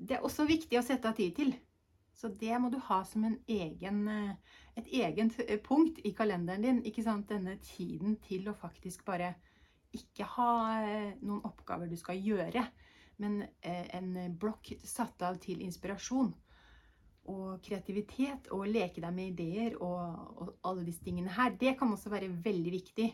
det 0.00 0.16
er 0.16 0.26
også 0.26 0.48
viktig 0.48 0.78
å 0.80 0.84
sette 0.84 1.08
av 1.08 1.16
tid 1.16 1.36
til. 1.36 1.52
Så 2.20 2.28
det 2.28 2.52
må 2.60 2.68
du 2.68 2.76
ha 2.84 2.98
som 3.08 3.24
egen, 3.24 4.00
eh, 4.08 4.56
et 4.76 4.88
egent 4.92 5.38
eh, 5.46 5.56
punkt 5.64 6.02
i 6.04 6.12
kalenderen 6.12 6.66
din. 6.66 6.82
ikke 6.84 7.04
sant? 7.06 7.30
Denne 7.30 7.56
tiden 7.64 8.18
til 8.20 8.50
å 8.50 8.56
faktisk 8.60 9.06
bare 9.06 9.34
ikke 9.96 10.26
ha 10.36 10.50
eh, 10.82 11.14
noen 11.22 11.40
oppgaver 11.48 11.88
du 11.88 11.96
skal 11.96 12.20
gjøre, 12.20 12.66
men 13.20 13.42
en 13.60 14.36
blokk 14.40 14.70
satt 14.84 15.20
av 15.26 15.36
til 15.42 15.60
inspirasjon 15.60 16.30
og 17.28 17.58
kreativitet 17.60 18.48
og 18.56 18.64
leke 18.68 19.02
deg 19.04 19.12
med 19.12 19.34
ideer 19.34 19.76
og, 19.76 20.30
og, 20.40 20.54
alle 20.64 20.86
disse 20.86 21.04
tingene 21.04 21.34
her. 21.36 21.52
Det 21.60 21.74
kan 21.76 21.92
også 21.92 22.12
være 22.12 22.30
veldig 22.32 22.72
viktig 22.72 23.10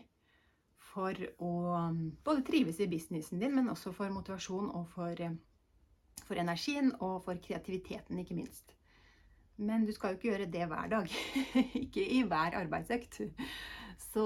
for 0.93 1.27
å 1.43 1.51
mm, 1.91 1.99
både 2.23 2.45
trives 2.47 2.79
i 2.79 2.87
businessen 2.87 3.43
din, 3.43 3.55
men 3.55 3.67
også 3.73 3.91
for 3.95 4.15
motivasjon 4.15 4.71
og 4.79 4.87
for, 4.95 5.27
for 6.23 6.39
energien 6.39 6.93
og 7.01 7.19
for 7.27 7.43
kreativiteten, 7.43 8.23
ikke 8.23 8.39
minst. 8.39 8.76
Men 9.57 9.85
du 9.87 9.93
skal 9.95 10.13
jo 10.13 10.19
ikke 10.19 10.29
gjøre 10.31 10.49
det 10.53 10.65
hver 10.69 10.89
dag. 10.91 11.13
ikke 11.83 12.03
i 12.03 12.21
hver 12.27 12.57
arbeidsøkt. 12.59 13.21
Så, 13.97 14.25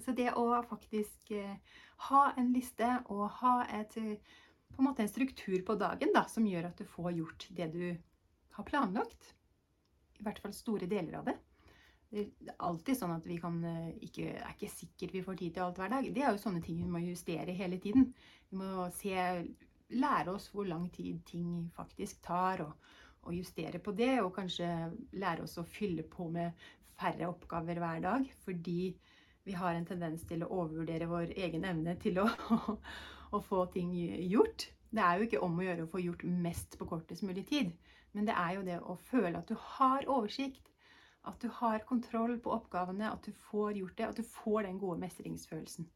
så, 0.00 0.14
det 0.16 0.30
å 0.36 0.46
faktisk 0.68 1.32
eh, 1.36 1.80
ha 2.08 2.22
en 2.40 2.52
liste 2.54 2.88
og 3.12 3.26
ha 3.42 3.58
et, 3.80 3.96
på 4.72 4.80
en 4.80 4.88
måte 4.88 5.04
en 5.04 5.12
struktur 5.12 5.60
på 5.66 5.76
dagen 5.80 6.14
da, 6.16 6.24
som 6.28 6.48
gjør 6.48 6.70
at 6.70 6.80
du 6.80 6.88
får 6.88 7.12
gjort 7.18 7.46
det 7.56 7.68
du 7.74 7.84
har 8.56 8.66
planlagt, 8.68 9.34
i 10.18 10.24
hvert 10.24 10.40
fall 10.42 10.56
store 10.56 10.88
deler 10.88 11.20
av 11.20 11.28
det. 11.28 11.36
Det 12.10 12.24
er 12.24 12.56
alltid 12.66 12.98
sånn 12.98 13.12
at 13.14 13.26
vi 13.28 13.36
kan 13.40 13.60
eh, 13.68 13.92
ikke, 14.08 14.32
er 14.40 14.54
ikke 14.56 14.72
sikkert 14.72 15.12
vi 15.14 15.24
får 15.26 15.36
tid 15.42 15.54
til 15.54 15.66
alt 15.66 15.78
hver 15.78 15.92
dag. 15.92 16.08
Det 16.10 16.24
er 16.24 16.32
jo 16.32 16.42
sånne 16.42 16.62
ting 16.64 16.80
vi 16.80 16.88
må 16.90 17.04
justere 17.04 17.54
hele 17.54 17.78
tiden. 17.82 18.08
Vi 18.50 18.58
må 18.58 18.88
se, 18.96 19.14
lære 19.94 20.34
oss 20.34 20.48
hvor 20.54 20.66
lang 20.66 20.88
tid 20.94 21.20
ting 21.28 21.68
faktisk 21.76 22.22
tar, 22.26 22.64
og, 22.64 22.90
og 23.26 23.36
justere 23.36 23.80
på 23.82 23.94
det. 23.96 24.16
Og 24.24 24.34
kanskje 24.36 24.68
lære 25.12 25.46
oss 25.46 25.58
å 25.60 25.66
fylle 25.66 26.06
på 26.08 26.28
med 26.32 26.56
færre 27.00 27.30
oppgaver 27.30 27.80
hver 27.82 28.02
dag. 28.04 28.26
Fordi 28.44 28.80
vi 29.46 29.56
har 29.56 29.76
en 29.76 29.88
tendens 29.88 30.26
til 30.28 30.44
å 30.44 30.50
overvurdere 30.62 31.08
vår 31.10 31.34
egen 31.36 31.64
evne 31.68 31.96
til 32.00 32.20
å, 32.22 32.28
å 33.36 33.42
få 33.44 33.66
ting 33.74 33.94
gjort. 34.30 34.68
Det 34.90 35.04
er 35.04 35.18
jo 35.18 35.28
ikke 35.28 35.44
om 35.46 35.58
å 35.58 35.64
gjøre 35.64 35.86
å 35.86 35.92
få 35.92 36.02
gjort 36.02 36.26
mest 36.26 36.76
på 36.78 36.88
kortest 36.90 37.24
mulig 37.26 37.46
tid. 37.48 37.70
Men 38.12 38.26
det 38.26 38.34
er 38.34 38.56
jo 38.56 38.66
det 38.66 38.80
å 38.82 38.98
føle 39.10 39.38
at 39.38 39.48
du 39.48 39.56
har 39.78 40.08
oversikt 40.10 40.66
at 41.28 41.40
du 41.40 41.50
har 41.52 41.84
kontroll 41.84 42.38
på 42.40 42.52
oppgavene, 42.54 43.10
at 43.12 43.26
du 43.26 43.32
får 43.50 43.76
gjort 43.80 43.96
det, 43.98 44.06
at 44.08 44.20
du 44.20 44.24
får 44.24 44.64
den 44.64 44.78
gode 44.80 45.00
mestringsfølelsen. 45.02 45.88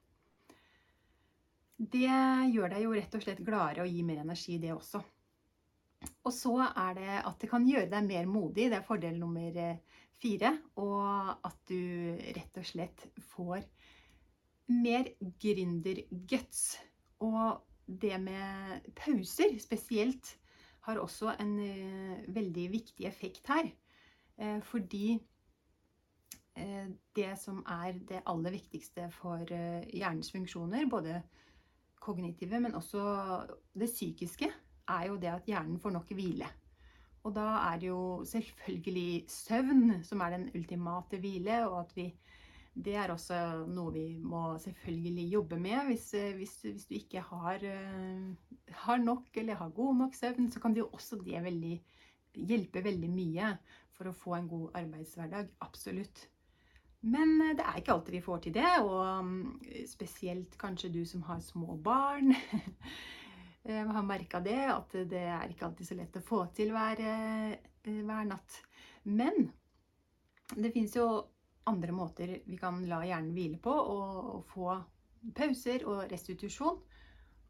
Det 1.79 2.19
gjør 2.55 2.71
deg 2.71 2.85
jo 2.85 2.93
rett 2.95 3.17
og 3.17 3.25
slett 3.25 3.43
gladere 3.45 3.87
og 3.87 3.91
gir 3.91 4.07
mer 4.07 4.21
energi, 4.23 4.59
det 4.63 4.75
også. 4.75 5.01
Og 6.25 6.33
så 6.35 6.55
er 6.67 6.97
det 6.99 7.11
at 7.21 7.37
det 7.43 7.51
kan 7.51 7.67
gjøre 7.69 7.91
deg 7.93 8.09
mer 8.09 8.31
modig. 8.31 8.71
Det 8.71 8.79
er 8.79 8.87
fordel 8.87 9.19
nummer 9.21 9.61
eh, 9.61 10.01
fire. 10.23 10.55
Og 10.81 11.31
at 11.35 11.61
du 11.71 12.17
rett 12.37 12.61
og 12.61 12.69
slett 12.69 13.07
får 13.35 13.65
mer 14.73 15.13
gründerguts. 15.43 16.65
Og 17.25 17.63
det 17.85 18.17
med 18.23 18.91
pauser 18.97 19.59
spesielt 19.61 20.37
har 20.85 21.01
også 21.01 21.33
en 21.41 21.53
uh, 21.61 22.25
veldig 22.33 22.65
viktig 22.73 23.07
effekt 23.09 23.49
her. 23.49 23.71
Eh, 24.37 24.61
fordi 24.63 25.13
eh, 26.57 26.89
det 27.17 27.39
som 27.39 27.63
er 27.67 27.99
det 28.09 28.23
aller 28.27 28.51
viktigste 28.57 29.09
for 29.15 29.47
eh, 29.51 29.87
hjernens 29.95 30.33
funksjoner, 30.35 30.89
både 30.91 31.23
kognitive, 32.01 32.61
men 32.61 32.75
også 32.75 33.05
det 33.79 33.89
psykiske, 33.93 34.51
er 34.89 35.09
jo 35.09 35.17
det 35.21 35.33
at 35.33 35.49
hjernen 35.49 35.81
får 35.81 35.95
nok 35.95 36.13
hvile. 36.17 36.49
Og 37.25 37.33
da 37.37 37.47
er 37.71 37.81
det 37.81 37.89
jo 37.89 38.25
selvfølgelig 38.29 39.25
søvn 39.33 40.03
som 40.05 40.21
er 40.21 40.37
den 40.37 40.51
ultimate 40.55 41.21
hvile, 41.23 41.63
og 41.69 41.81
at 41.87 41.97
vi 41.97 42.11
det 42.75 42.97
er 42.99 43.13
også 43.15 43.37
noe 43.71 43.93
vi 43.95 44.19
må 44.19 44.59
selvfølgelig 44.59 45.29
jobbe 45.31 45.59
med. 45.63 45.87
Hvis, 45.87 46.09
hvis, 46.35 46.55
hvis 46.63 46.87
du 46.91 46.95
ikke 46.99 47.21
har, 47.23 47.63
har, 48.83 48.97
nok 48.99 49.31
eller 49.35 49.55
har 49.55 49.69
god 49.69 49.97
nok 49.97 50.15
søvn, 50.15 50.51
så 50.51 50.61
kan 50.61 50.75
det 50.75 50.83
jo 50.83 50.91
også 50.93 51.21
det 51.23 51.43
veldig, 51.45 51.75
hjelpe 52.35 52.83
veldig 52.85 53.11
mye 53.15 53.53
for 53.95 54.11
å 54.11 54.17
få 54.17 54.35
en 54.35 54.49
god 54.51 54.75
arbeidshverdag. 54.83 55.53
Absolutt. 55.63 56.27
Men 57.05 57.37
eh, 57.45 57.55
det 57.59 57.67
er 57.67 57.79
ikke 57.79 57.95
alltid 57.95 58.17
vi 58.17 58.25
får 58.25 58.39
til 58.45 58.55
det, 58.57 58.71
og 58.83 59.25
mm, 59.25 59.61
spesielt 59.87 60.59
kanskje 60.59 60.93
du 60.95 61.05
som 61.07 61.23
har 61.29 61.43
små 61.45 61.77
barn. 61.85 62.35
Jeg 63.65 63.87
har 63.89 64.05
merka 64.05 64.43
det, 64.45 64.61
at 64.69 64.97
det 65.09 65.23
er 65.25 65.49
ikke 65.49 65.71
alltid 65.71 65.89
så 65.89 65.97
lett 65.97 66.17
å 66.21 66.25
få 66.25 66.43
til 66.57 66.75
hver, 66.75 67.01
eh, 67.01 67.95
hver 68.05 68.27
natt. 68.29 68.59
Men 69.09 69.49
det 70.53 70.73
fins 70.75 70.97
jo 70.99 71.07
andre 71.65 71.95
måter 71.97 72.35
vi 72.45 72.59
kan 72.61 72.83
la 72.89 73.01
hjernen 73.07 73.33
hvile 73.33 73.57
på 73.65 73.73
og, 73.73 74.45
få 74.53 74.75
pauser 75.35 75.87
og 75.89 76.05
restitusjon. 76.11 76.83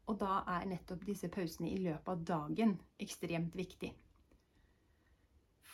Og 0.05 0.19
da 0.21 0.43
er 0.55 0.67
nettopp 0.69 1.03
disse 1.03 1.27
pausene 1.33 1.71
i 1.73 1.81
løpet 1.83 2.11
av 2.13 2.23
dagen 2.29 2.75
ekstremt 3.01 3.55
viktig. 3.57 3.89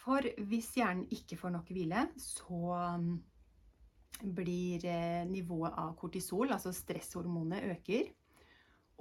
For 0.01 0.25
hvis 0.49 0.71
hjernen 0.79 1.05
ikke 1.13 1.37
får 1.37 1.53
nok 1.53 1.69
hvile, 1.69 2.07
så 2.17 2.61
um, 2.97 3.11
blir 4.21 4.87
eh, 4.89 5.21
nivået 5.29 5.77
av 5.77 5.93
kortisol, 5.99 6.49
altså 6.55 6.73
stresshormonet, 6.73 7.67
øker. 7.75 8.09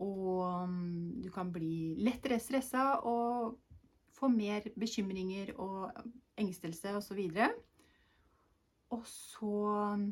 Og 0.01 0.41
um, 0.47 1.21
du 1.21 1.29
kan 1.35 1.51
bli 1.53 1.97
lettere 2.01 2.41
stressa 2.41 3.01
og 3.09 3.59
få 4.17 4.31
mer 4.33 4.65
bekymringer 4.81 5.55
og 5.61 5.91
engstelse 6.41 6.95
osv. 6.97 7.21
Og 8.97 9.07
så, 9.07 9.55
um, 9.95 10.09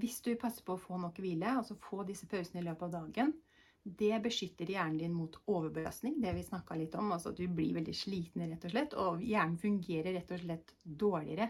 hvis 0.00 0.20
du 0.24 0.32
passer 0.40 0.64
på 0.64 0.76
å 0.76 0.80
få 0.80 1.00
nok 1.00 1.20
hvile, 1.20 1.58
altså 1.60 1.76
få 1.76 2.06
disse 2.08 2.28
pausene 2.30 2.62
i 2.62 2.66
løpet 2.66 2.88
av 2.88 2.94
dagen, 3.02 3.34
det 3.82 4.14
beskytter 4.22 4.70
hjernen 4.70 4.98
din 5.00 5.14
mot 5.14 5.36
overbelastning, 5.50 6.20
det 6.22 6.36
vi 6.36 6.44
snakka 6.46 6.76
litt 6.78 6.94
om. 6.94 7.10
Altså 7.14 7.32
at 7.32 7.40
du 7.40 7.48
blir 7.50 7.74
veldig 7.74 7.94
sliten, 7.96 8.44
rett 8.46 8.66
og 8.68 8.74
slett. 8.74 8.94
Og 8.94 9.22
hjernen 9.26 9.58
fungerer 9.58 10.14
rett 10.14 10.30
og 10.30 10.42
slett 10.44 10.74
dårligere. 10.82 11.48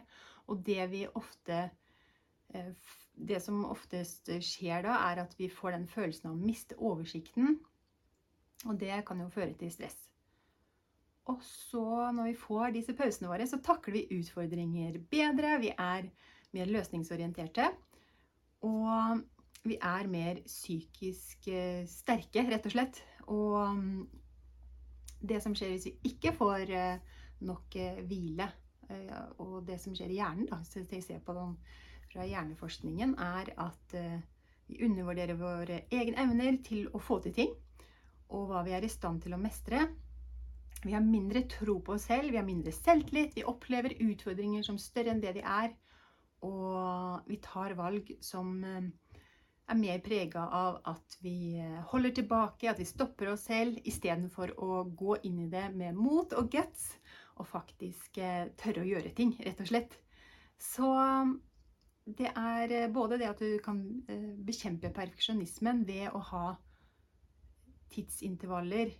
Og 0.48 0.62
det 0.64 0.86
vi 0.90 1.02
ofte 1.12 1.66
Det 3.12 3.38
som 3.44 3.64
oftest 3.68 4.30
skjer 4.44 4.84
da, 4.86 4.96
er 5.10 5.22
at 5.24 5.34
vi 5.38 5.50
får 5.52 5.76
den 5.76 5.88
følelsen 5.90 6.30
av 6.30 6.36
å 6.36 6.46
miste 6.46 6.78
oversikten. 6.80 7.58
Og 8.68 8.78
det 8.80 9.02
kan 9.06 9.20
jo 9.20 9.30
føre 9.32 9.54
til 9.58 9.72
stress. 9.74 9.98
Og 11.30 11.42
så, 11.46 12.10
når 12.14 12.32
vi 12.32 12.38
får 12.38 12.72
disse 12.74 12.94
pausene 12.98 13.30
våre, 13.30 13.46
så 13.46 13.60
takler 13.62 14.00
vi 14.00 14.18
utfordringer 14.18 14.98
bedre. 15.10 15.58
Vi 15.62 15.70
er 15.70 16.08
mer 16.56 16.72
løsningsorienterte. 16.72 17.68
Og 18.66 19.22
vi 19.66 19.78
er 19.78 20.10
mer 20.10 20.42
psykisk 20.46 21.46
eh, 21.50 21.84
sterke, 21.90 22.44
rett 22.50 22.66
og 22.66 22.74
slett. 22.74 22.98
Og 23.30 23.58
mm, 23.78 24.02
det 25.30 25.38
som 25.44 25.54
skjer 25.54 25.76
hvis 25.76 25.86
vi 25.90 26.12
ikke 26.12 26.34
får 26.34 26.74
eh, 26.74 27.22
nok 27.46 27.78
eh, 27.78 28.02
hvile, 28.06 28.50
og 29.40 29.62
det 29.64 29.78
som 29.80 29.94
skjer 29.96 30.10
i 30.12 30.18
hjernen, 30.18 30.44
da, 30.50 30.58
hvis 30.60 30.90
jeg 30.92 31.04
ser 31.06 31.20
på 31.24 31.32
den 31.32 31.54
fra 32.12 32.26
hjerneforskningen, 32.28 33.16
er 33.18 33.52
at 33.60 33.96
vi 34.68 34.78
undervurderer 34.84 35.38
våre 35.40 35.82
egne 35.90 36.22
evner 36.22 36.58
til 36.64 36.86
å 36.92 37.00
få 37.02 37.18
til 37.24 37.34
ting, 37.36 37.52
og 38.32 38.50
hva 38.50 38.62
vi 38.66 38.74
er 38.76 38.84
i 38.84 38.92
stand 38.92 39.24
til 39.24 39.34
å 39.36 39.40
mestre. 39.40 39.86
Vi 40.82 40.94
har 40.94 41.04
mindre 41.04 41.44
tro 41.50 41.78
på 41.84 41.96
oss 41.96 42.08
selv, 42.10 42.32
vi 42.32 42.40
har 42.40 42.46
mindre 42.46 42.72
selvtillit, 42.74 43.36
vi 43.36 43.46
opplever 43.48 43.96
utfordringer 44.00 44.64
som 44.66 44.80
større 44.80 45.14
enn 45.14 45.22
det 45.22 45.36
de 45.38 45.44
er, 45.46 45.72
og 46.42 47.28
vi 47.28 47.38
tar 47.42 47.76
valg 47.78 48.14
som 48.24 48.58
er 49.72 49.78
mer 49.78 50.00
prega 50.04 50.46
av 50.52 50.80
at 50.90 51.16
vi 51.22 51.58
eh, 51.60 51.80
holder 51.92 52.16
tilbake, 52.18 52.70
at 52.70 52.80
vi 52.80 52.88
stopper 52.88 53.32
oss 53.32 53.46
selv, 53.48 53.78
istedenfor 53.88 54.54
å 54.58 54.82
gå 54.84 55.18
inn 55.28 55.44
i 55.44 55.50
det 55.52 55.68
med 55.76 55.96
mot 55.98 56.34
og 56.38 56.50
guts 56.52 56.90
og 57.40 57.48
faktisk 57.48 58.18
eh, 58.20 58.50
tørre 58.60 58.82
å 58.82 58.88
gjøre 58.88 59.14
ting, 59.16 59.34
rett 59.46 59.62
og 59.62 59.70
slett. 59.70 59.96
Så 60.60 60.90
det 62.04 62.32
er 62.34 62.72
eh, 62.74 62.90
både 62.92 63.18
det 63.20 63.30
at 63.30 63.40
du 63.40 63.58
kan 63.62 63.80
bekjempe 64.46 64.90
perfeksjonismen 64.94 65.86
ved 65.86 66.10
å 66.10 66.22
ha 66.32 66.44
tidsintervaller 67.92 68.94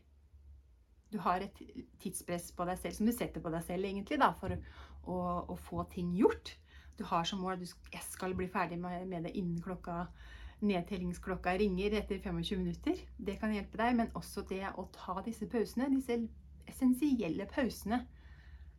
Du 1.12 1.18
har 1.20 1.42
et 1.44 1.58
tidspress 2.00 2.52
på 2.56 2.64
deg 2.64 2.78
selv 2.80 2.96
som 2.96 3.08
du 3.08 3.12
setter 3.12 3.42
på 3.44 3.50
deg 3.52 3.64
selv 3.66 3.84
egentlig 3.84 4.16
da, 4.20 4.30
for 4.32 4.54
å, 4.54 5.16
å 5.52 5.56
få 5.60 5.84
ting 5.92 6.14
gjort. 6.16 6.54
Du 6.96 7.04
har 7.04 7.26
som 7.28 7.42
mål 7.44 7.58
at 7.58 7.92
jeg 7.92 8.06
skal 8.06 8.32
bli 8.38 8.46
ferdig 8.48 8.78
med, 8.80 9.04
med 9.10 9.26
det 9.26 9.34
innen 9.36 9.60
klokka 9.60 10.06
nedtellingsklokka 10.62 11.56
ringer 11.58 11.98
etter 11.98 12.20
25 12.22 12.58
minutter. 12.62 12.96
Det 13.18 13.36
kan 13.40 13.52
hjelpe 13.52 13.76
deg, 13.80 13.96
men 13.98 14.12
også 14.18 14.46
det 14.48 14.62
å 14.78 14.86
ta 14.94 15.18
disse 15.26 15.48
pausene, 15.50 15.90
disse 15.92 16.20
essensielle 16.70 17.48
pausene 17.50 18.04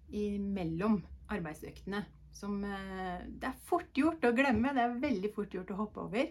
mellom 0.09 1.01
arbeidsøktene. 1.33 2.05
Som 2.33 2.63
eh, 2.65 3.23
det 3.27 3.49
er 3.49 3.63
fort 3.69 3.91
gjort 3.97 4.25
å 4.25 4.33
glemme, 4.35 4.73
det 4.75 4.83
er 4.83 4.99
veldig 5.01 5.33
fort 5.35 5.53
gjort 5.53 5.71
å 5.73 5.79
hoppe 5.83 6.05
over. 6.07 6.29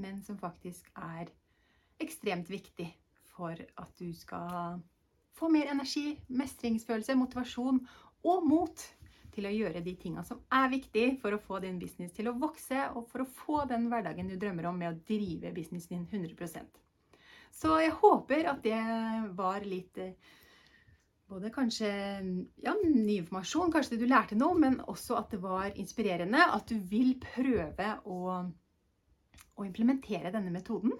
Men 0.00 0.22
som 0.24 0.38
faktisk 0.40 0.88
er 0.96 1.30
ekstremt 2.00 2.48
viktig 2.50 2.88
for 3.34 3.56
at 3.56 3.92
du 4.00 4.12
skal 4.16 4.80
få 5.36 5.48
mer 5.52 5.70
energi, 5.72 6.14
mestringsfølelse, 6.28 7.16
motivasjon 7.16 7.80
og 8.28 8.48
mot 8.48 8.82
til 9.34 9.46
å 9.46 9.52
gjøre 9.54 9.82
de 9.84 9.94
tinga 9.98 10.24
som 10.26 10.40
er 10.52 10.70
viktig 10.72 11.06
for 11.22 11.34
å 11.34 11.40
få 11.42 11.60
din 11.64 11.78
business 11.80 12.12
til 12.16 12.28
å 12.30 12.36
vokse, 12.38 12.88
og 12.96 13.06
for 13.12 13.22
å 13.22 13.30
få 13.30 13.64
den 13.70 13.88
hverdagen 13.92 14.28
du 14.28 14.36
drømmer 14.40 14.70
om 14.70 14.80
med 14.80 14.92
å 14.92 15.00
drive 15.06 15.52
businessen 15.54 16.06
din 16.10 16.26
100% 16.26 16.80
Så 17.54 17.78
jeg 17.82 17.94
håper 18.02 18.50
at 18.50 18.62
det 18.66 18.80
var 19.38 19.66
litt 19.66 19.98
eh, 20.02 20.14
både 21.30 21.50
kanskje 21.54 21.90
ja, 22.64 22.74
ny 22.82 23.20
informasjon, 23.20 23.70
kanskje 23.72 23.96
det 23.96 24.04
du 24.04 24.10
lærte 24.10 24.38
noe, 24.38 24.56
men 24.58 24.80
også 24.90 25.18
at 25.20 25.30
det 25.34 25.40
var 25.42 25.70
inspirerende. 25.78 26.42
At 26.56 26.70
du 26.70 26.76
vil 26.90 27.14
prøve 27.22 27.92
å, 28.04 28.18
å 29.56 29.66
implementere 29.66 30.32
denne 30.34 30.52
metoden 30.54 30.96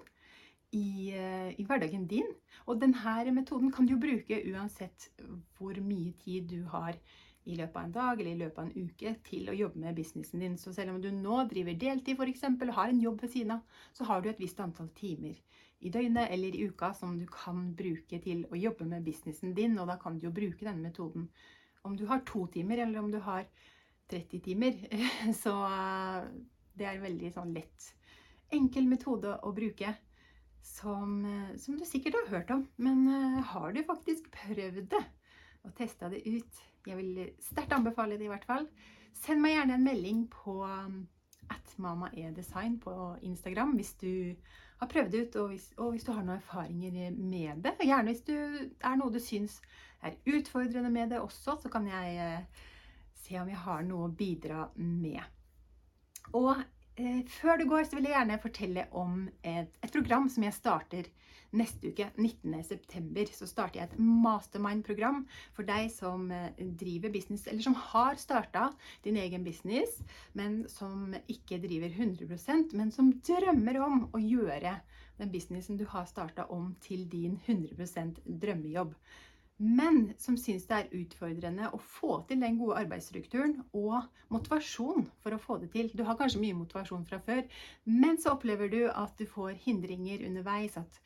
i, 0.71 1.11
eh, 1.11 1.49
i, 1.57 1.65
hverdagen 1.67 2.07
din. 2.07 2.29
Og 2.67 2.79
denne 2.81 3.35
metoden 3.35 3.73
kan 3.75 3.89
du 3.89 3.97
bruke 3.99 4.39
uansett 4.53 5.11
hvor 5.57 5.75
mye 5.83 6.15
tid 6.23 6.47
du 6.51 6.63
har 6.71 6.95
i 7.49 7.55
løpet 7.57 7.77
av 7.77 7.85
en 7.87 7.93
dag 7.95 8.19
eller 8.19 8.35
i 8.35 8.39
løpet 8.43 8.59
av 8.61 8.67
en 8.69 8.89
uke 8.89 9.15
til 9.25 9.49
å 9.49 9.57
jobbe 9.57 9.81
med 9.81 9.97
businessen 9.97 10.43
din. 10.43 10.57
Så 10.61 10.73
selv 10.73 10.93
om 10.93 11.01
du 11.01 11.09
nå 11.11 11.43
driver 11.49 11.73
deltid 11.73 12.19
f.eks. 12.19 12.45
og 12.53 12.75
har 12.77 12.91
en 12.91 13.01
jobb 13.01 13.23
ved 13.23 13.33
siden 13.33 13.55
av, 13.57 13.79
så 13.97 14.07
har 14.07 14.21
du 14.21 14.29
et 14.29 14.39
visst 14.39 14.61
antall 14.61 14.91
timer 14.95 15.39
i 15.81 15.89
døgnet 15.89 16.29
eller 16.29 16.55
i 16.55 16.67
uka 16.69 16.91
som 16.93 17.17
du 17.17 17.25
kan 17.31 17.71
bruke 17.77 18.19
til 18.21 18.43
å 18.51 18.59
jobbe 18.59 18.85
med 18.85 19.05
businessen 19.05 19.55
din, 19.57 19.79
og 19.81 19.89
da 19.89 19.97
kan 20.01 20.19
du 20.19 20.27
jo 20.27 20.35
bruke 20.35 20.65
denne 20.65 20.85
metoden 20.85 21.27
om 21.87 21.95
du 21.97 22.05
har 22.09 22.21
to 22.27 22.45
timer 22.53 22.83
eller 22.83 23.01
om 23.01 23.09
du 23.11 23.17
har 23.25 23.47
30 24.11 24.43
timer. 24.45 24.77
Så 25.43 25.53
eh, 25.65 26.29
det 26.77 26.87
er 26.87 26.95
en 26.95 27.05
veldig 27.07 27.33
sånn 27.33 27.53
lett, 27.55 27.91
enkel 28.53 28.89
metode 28.91 29.33
å 29.41 29.53
bruke. 29.57 29.95
Som, 30.61 31.23
eh, 31.25 31.53
som, 31.57 31.79
du 31.79 31.85
sikkert 31.89 32.19
har 32.19 32.33
hørt 32.35 32.51
om. 32.53 32.67
Men 32.77 33.07
uh, 33.09 33.39
har 33.49 33.73
du 33.73 33.81
faktisk 33.87 34.27
prøvd 34.35 34.91
det 34.93 35.01
og 35.65 35.73
testa 35.77 36.09
det 36.13 36.21
ut? 36.27 36.59
Jeg 36.85 36.97
vil 36.99 37.31
sterkt 37.41 37.73
anbefale 37.73 38.19
det 38.21 38.27
i 38.27 38.29
hvert 38.29 38.45
fall. 38.45 38.67
Send 39.17 39.41
meg 39.41 39.55
gjerne 39.55 39.79
en 39.79 39.85
melding 39.85 40.21
på 40.29 40.59
at 40.61 41.73
mamaedesign 41.81 42.77
på 42.81 42.93
Instagram 43.25 43.73
hvis 43.77 43.95
du 44.01 44.13
har 44.81 44.89
prøvd 44.89 45.15
ut, 45.15 45.37
og 45.41 45.51
hvis, 45.51 45.69
og 45.77 45.93
hvis, 45.93 46.05
du 46.07 46.11
har 46.11 46.25
noen 46.25 46.39
erfaringer 46.39 47.15
med 47.15 47.63
det. 47.65 47.75
Gjerne 47.85 48.11
hvis 48.11 48.25
det 48.27 48.39
er 48.81 48.99
noe 48.99 49.13
du 49.13 49.21
syns 49.21 49.59
er 50.01 50.17
utfordrende 50.25 50.89
med 50.89 51.13
det 51.13 51.21
også, 51.21 51.59
så 51.61 51.69
kan 51.69 51.85
jeg 51.87 52.17
uh, 52.17 52.67
se 53.21 53.37
om 53.37 53.49
jeg 53.49 53.61
har 53.61 53.83
noe 53.85 54.07
å 54.07 54.13
bidra 54.17 54.65
med. 54.81 55.21
Og 56.33 56.55
Eh, 57.01 57.21
før 57.27 57.57
du 57.57 57.65
går, 57.69 57.83
så 57.83 57.95
vil 57.95 58.09
jeg 58.09 58.15
gjerne 58.17 58.41
fortelle 58.41 58.85
om 58.97 59.23
et, 59.47 59.71
et 59.81 59.93
program 59.93 60.27
som 60.29 60.43
jeg 60.43 60.53
starter 60.57 61.07
neste 61.57 61.91
uke. 61.91 62.07
19.9. 62.17 63.25
så 63.35 63.47
starter 63.49 63.81
jeg 63.81 63.89
et 63.89 63.97
mastermind-program 64.01 65.23
for 65.55 65.67
deg 65.67 65.89
som 65.93 66.29
eh, 66.35 66.51
driver 66.79 67.13
business, 67.13 67.47
eller 67.47 67.65
som 67.65 67.77
har 67.91 68.19
starta 68.21 68.69
din 69.05 69.19
egen 69.21 69.45
business, 69.47 69.99
men 70.37 70.63
som 70.71 71.15
ikke 71.31 71.61
driver 71.63 71.91
100% 71.91 72.75
men 72.77 72.93
som 72.93 73.11
drømmer 73.25 73.81
om 73.83 74.05
å 74.15 74.21
gjøre 74.21 74.77
den 75.19 75.33
businessen 75.33 75.77
du 75.77 75.85
har 75.89 76.07
starta 76.09 76.47
om 76.53 76.71
til 76.83 77.05
din 77.11 77.37
100% 77.47 78.23
drømmejobb 78.25 78.95
men 79.61 80.13
som 80.17 80.37
syns 80.41 80.63
det 80.65 80.77
er 80.77 80.93
utfordrende 80.97 81.67
å 81.69 81.77
få 81.77 82.15
til 82.25 82.39
den 82.41 82.55
gode 82.57 82.79
arbeidsstrukturen 82.81 83.59
og 83.77 84.07
motivasjon 84.33 85.05
for 85.21 85.35
å 85.35 85.41
få 85.41 85.59
det 85.61 85.69
til. 85.75 85.91
Du 85.93 86.01
har 86.07 86.17
kanskje 86.17 86.41
mye 86.41 86.57
motivasjon 86.57 87.05
fra 87.05 87.19
før, 87.21 87.43
men 87.85 88.17
så 88.17 88.33
opplever 88.33 88.71
du 88.73 88.79
at 88.89 89.13
du 89.21 89.27
får 89.29 89.59
hindringer 89.61 90.25
underveis. 90.25 90.79
At 90.81 90.97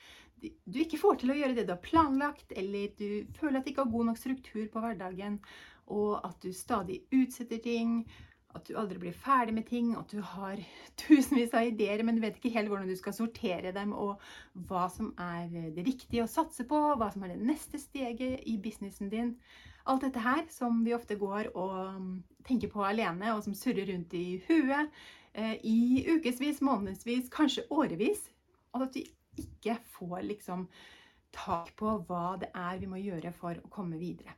du 0.66 0.80
ikke 0.82 1.00
får 1.02 1.22
til 1.22 1.34
å 1.34 1.38
gjøre 1.40 1.58
det 1.58 1.66
du 1.68 1.74
har 1.74 1.84
planlagt, 1.84 2.54
eller 2.58 2.94
du 3.00 3.26
føler 3.40 3.60
at 3.60 3.66
du 3.66 3.74
ikke 3.74 3.86
har 3.86 3.96
god 3.96 4.12
nok 4.12 4.22
struktur 4.22 4.64
på 4.72 4.84
hverdagen, 4.84 5.40
og 5.94 6.22
at 6.26 6.40
du 6.42 6.54
stadig 6.56 7.04
utsetter 7.14 7.62
ting 7.62 8.00
at 8.56 8.64
du 8.70 8.78
aldri 8.80 9.00
blir 9.02 9.16
ferdig 9.20 9.54
med 9.56 9.68
ting, 9.68 9.92
at 10.00 10.12
du 10.12 10.22
har 10.24 10.60
tusenvis 11.02 11.54
av 11.56 11.68
ideer, 11.70 12.04
men 12.08 12.18
du 12.18 12.24
vet 12.24 12.38
ikke 12.40 12.54
helt 12.56 12.72
hvordan 12.72 12.90
du 12.90 12.96
skal 13.00 13.16
sortere 13.18 13.74
dem, 13.76 13.94
og 13.94 14.22
hva 14.70 14.88
som 14.92 15.12
er 15.22 15.50
det 15.76 15.86
riktige 15.88 16.24
å 16.26 16.32
satse 16.32 16.68
på, 16.70 16.82
hva 16.96 17.12
som 17.14 17.26
er 17.26 17.36
det 17.36 17.50
neste 17.52 17.82
steget 17.82 18.46
i 18.48 18.58
businessen 18.62 19.12
din. 19.12 19.36
Alt 19.86 20.08
dette 20.08 20.24
her 20.24 20.46
som 20.50 20.80
vi 20.86 20.96
ofte 20.96 21.18
går 21.20 21.52
og 21.54 21.76
um, 21.98 22.08
tenker 22.48 22.72
på 22.72 22.82
alene, 22.86 23.36
og 23.36 23.44
som 23.46 23.58
surrer 23.58 23.92
rundt 23.92 24.16
i 24.18 24.40
huet 24.48 24.90
eh, 25.34 25.60
i 25.62 26.06
ukevis, 26.16 26.64
månedsvis, 26.66 27.30
kanskje 27.34 27.68
årevis. 27.70 28.24
Og 28.74 28.88
at 28.88 28.98
vi 28.98 29.06
ikke 29.42 29.78
får 29.96 30.24
liksom 30.30 30.68
tak 31.36 31.74
på 31.80 31.98
hva 32.08 32.36
det 32.42 32.52
er 32.56 32.80
vi 32.82 32.90
må 32.90 33.02
gjøre 33.02 33.34
for 33.36 33.60
å 33.60 33.72
komme 33.72 34.00
videre. 34.00 34.36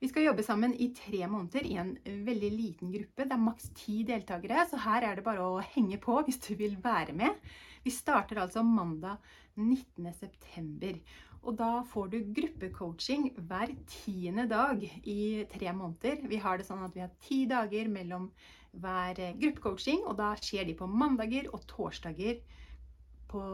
Vi 0.00 0.08
skal 0.08 0.26
jobbe 0.26 0.44
sammen 0.44 0.74
i 0.80 0.90
tre 0.96 1.26
måneder 1.30 1.66
i 1.68 1.76
en 1.80 1.92
veldig 2.26 2.50
liten 2.52 2.92
gruppe. 2.92 3.26
Det 3.26 3.36
er 3.36 3.44
maks 3.44 3.70
ti 3.76 4.02
deltakere, 4.06 4.64
så 4.70 4.80
her 4.84 5.06
er 5.08 5.18
det 5.18 5.26
bare 5.26 5.44
å 5.44 5.62
henge 5.74 5.98
på 6.02 6.18
hvis 6.26 6.40
du 6.46 6.54
vil 6.58 6.76
være 6.82 7.14
med. 7.16 7.38
Vi 7.84 7.92
starter 7.92 8.40
altså 8.42 8.64
mandag 8.64 9.22
19.9. 9.60 10.98
Og 11.44 11.56
da 11.58 11.82
får 11.84 12.10
du 12.12 12.18
gruppecoaching 12.36 13.26
hver 13.48 13.74
tiende 13.90 14.46
dag 14.48 14.80
i 15.04 15.44
tre 15.52 15.72
måneder. 15.76 16.22
Vi 16.30 16.40
har 16.40 16.58
det 16.58 16.68
sånn 16.68 16.84
at 16.86 16.94
vi 16.96 17.04
har 17.04 17.12
ti 17.20 17.42
dager 17.50 17.90
mellom 17.92 18.30
hver 18.80 19.20
gruppecoaching, 19.38 20.06
og 20.08 20.16
da 20.18 20.32
skjer 20.40 20.64
de 20.70 20.76
på 20.78 20.88
mandager 20.88 21.50
og 21.52 21.66
torsdager 21.70 22.40
på, 23.34 23.44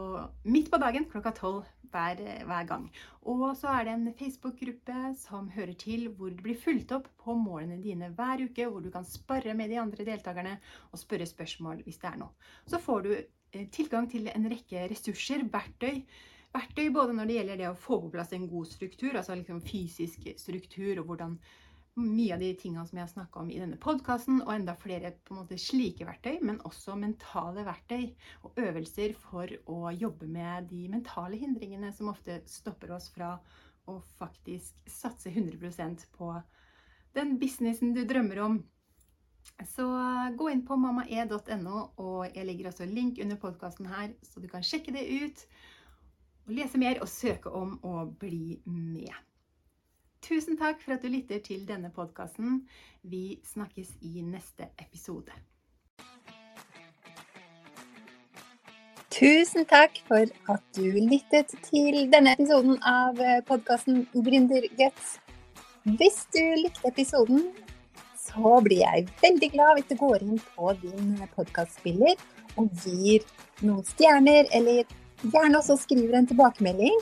midt 0.45 0.69
på 0.71 0.79
dagen 0.81 1.07
klokka 1.09 1.33
tolv 1.35 1.65
hver, 1.91 2.21
hver, 2.47 2.65
gang. 2.69 2.87
Og 3.27 3.43
så 3.59 3.71
er 3.73 3.87
det 3.87 3.93
en 3.97 4.13
Facebook-gruppe 4.17 5.11
som 5.19 5.49
hører 5.51 5.73
til, 5.79 6.07
hvor 6.15 6.31
det 6.31 6.43
blir 6.45 6.59
fulgt 6.59 6.93
opp 6.95 7.09
på 7.21 7.35
målene 7.37 7.81
dine 7.83 8.11
hver 8.15 8.45
uke, 8.45 8.67
hvor 8.67 8.83
du 8.83 8.91
kan 8.93 9.07
spare 9.07 9.55
med 9.57 9.73
de 9.73 9.79
andre 9.81 10.07
deltakerne 10.07 10.57
og 10.91 11.01
spørre 11.01 11.27
spørsmål 11.29 11.83
hvis 11.85 12.01
det 12.01 12.11
er 12.11 12.19
noe. 12.21 12.51
Så 12.69 12.81
får 12.81 13.07
du 13.07 13.13
eh, 13.15 13.67
tilgang 13.73 14.09
til 14.11 14.29
en 14.31 14.47
rekke 14.51 14.85
ressurser, 14.91 15.43
verktøy. 15.51 16.03
Verktøy 16.51 16.91
både 16.91 17.15
når 17.15 17.27
det 17.27 17.39
gjelder 17.39 17.61
det 17.61 17.71
å 17.71 17.79
få 17.79 18.01
på 18.05 18.13
plass 18.15 18.33
en 18.35 18.49
god 18.51 18.71
struktur, 18.71 19.15
altså 19.15 19.37
liksom 19.39 19.61
fysisk 19.63 20.31
struktur, 20.39 20.99
og 20.99 21.11
hvordan 21.11 21.37
mye 21.99 22.33
av 22.33 22.39
de 22.39 22.51
tingene 22.55 22.85
som 22.87 22.97
jeg 22.97 23.03
har 23.03 23.11
snakka 23.11 23.41
om 23.41 23.49
i 23.51 23.59
denne 23.59 23.79
podkasten, 23.81 24.39
og 24.45 24.53
enda 24.53 24.75
flere 24.79 25.11
på 25.25 25.35
en 25.35 25.41
måte 25.41 25.57
slike 25.59 26.07
verktøy, 26.07 26.37
men 26.47 26.61
også 26.67 26.95
mentale 26.99 27.65
verktøy 27.67 28.05
og 28.47 28.59
øvelser 28.63 29.15
for 29.19 29.51
å 29.71 29.91
jobbe 29.91 30.29
med 30.31 30.69
de 30.71 30.85
mentale 30.91 31.39
hindringene 31.41 31.91
som 31.95 32.11
ofte 32.13 32.39
stopper 32.49 32.95
oss 32.95 33.09
fra 33.11 33.35
å 33.91 33.97
faktisk 34.19 34.77
satse 34.89 35.33
100% 35.33 36.07
på 36.15 36.33
den 37.17 37.35
businessen 37.41 37.95
du 37.95 38.05
drømmer 38.07 38.39
om. 38.45 38.61
Så 39.67 39.83
gå 40.37 40.51
inn 40.53 40.63
på 40.65 40.77
mammae.no, 40.79 41.81
og 41.99 42.21
jeg 42.29 42.45
legger 42.47 42.69
også 42.71 42.87
link 42.87 43.19
under 43.23 43.39
podkasten 43.41 43.89
her, 43.89 44.13
så 44.23 44.39
du 44.39 44.47
kan 44.51 44.63
sjekke 44.63 44.93
det 44.95 45.07
ut 45.09 45.43
og 46.47 46.55
lese 46.55 46.79
mer 46.81 47.01
og 47.01 47.09
søke 47.09 47.51
om 47.53 47.75
å 47.85 48.05
bli 48.21 48.61
med. 48.65 49.11
Tusen 50.21 50.53
takk 50.57 50.83
for 50.83 50.93
at 50.93 51.01
du 51.01 51.09
lytter 51.09 51.39
til 51.41 51.63
denne 51.65 51.89
podkasten. 51.89 52.59
Vi 53.01 53.39
snakkes 53.45 53.95
i 54.05 54.21
neste 54.21 54.67
episode. 54.77 55.33
Tusen 59.11 59.65
takk 59.65 59.97
for 60.05 60.29
at 60.53 60.61
du 60.77 60.85
lyttet 61.09 61.55
til 61.65 61.97
denne 62.13 62.35
episoden 62.37 62.77
av 62.85 63.17
podkasten 63.49 64.03
Gründerguts. 64.13 65.15
Hvis 65.97 66.19
du 66.37 66.43
likte 66.61 66.91
episoden, 66.91 67.47
så 68.21 68.59
blir 68.61 68.83
jeg 68.83 69.07
veldig 69.23 69.49
glad 69.55 69.79
hvis 69.79 69.89
du 69.89 69.95
går 70.03 70.21
inn 70.21 70.37
på 70.53 70.75
din 70.83 71.15
podkastspiller 71.33 72.13
og 72.61 72.69
gir 72.85 73.25
noen 73.65 73.81
stjerner, 73.89 74.45
eller 74.53 74.85
gjerne 75.25 75.57
også 75.57 75.79
skriver 75.81 76.19
en 76.19 76.29
tilbakemelding 76.29 77.01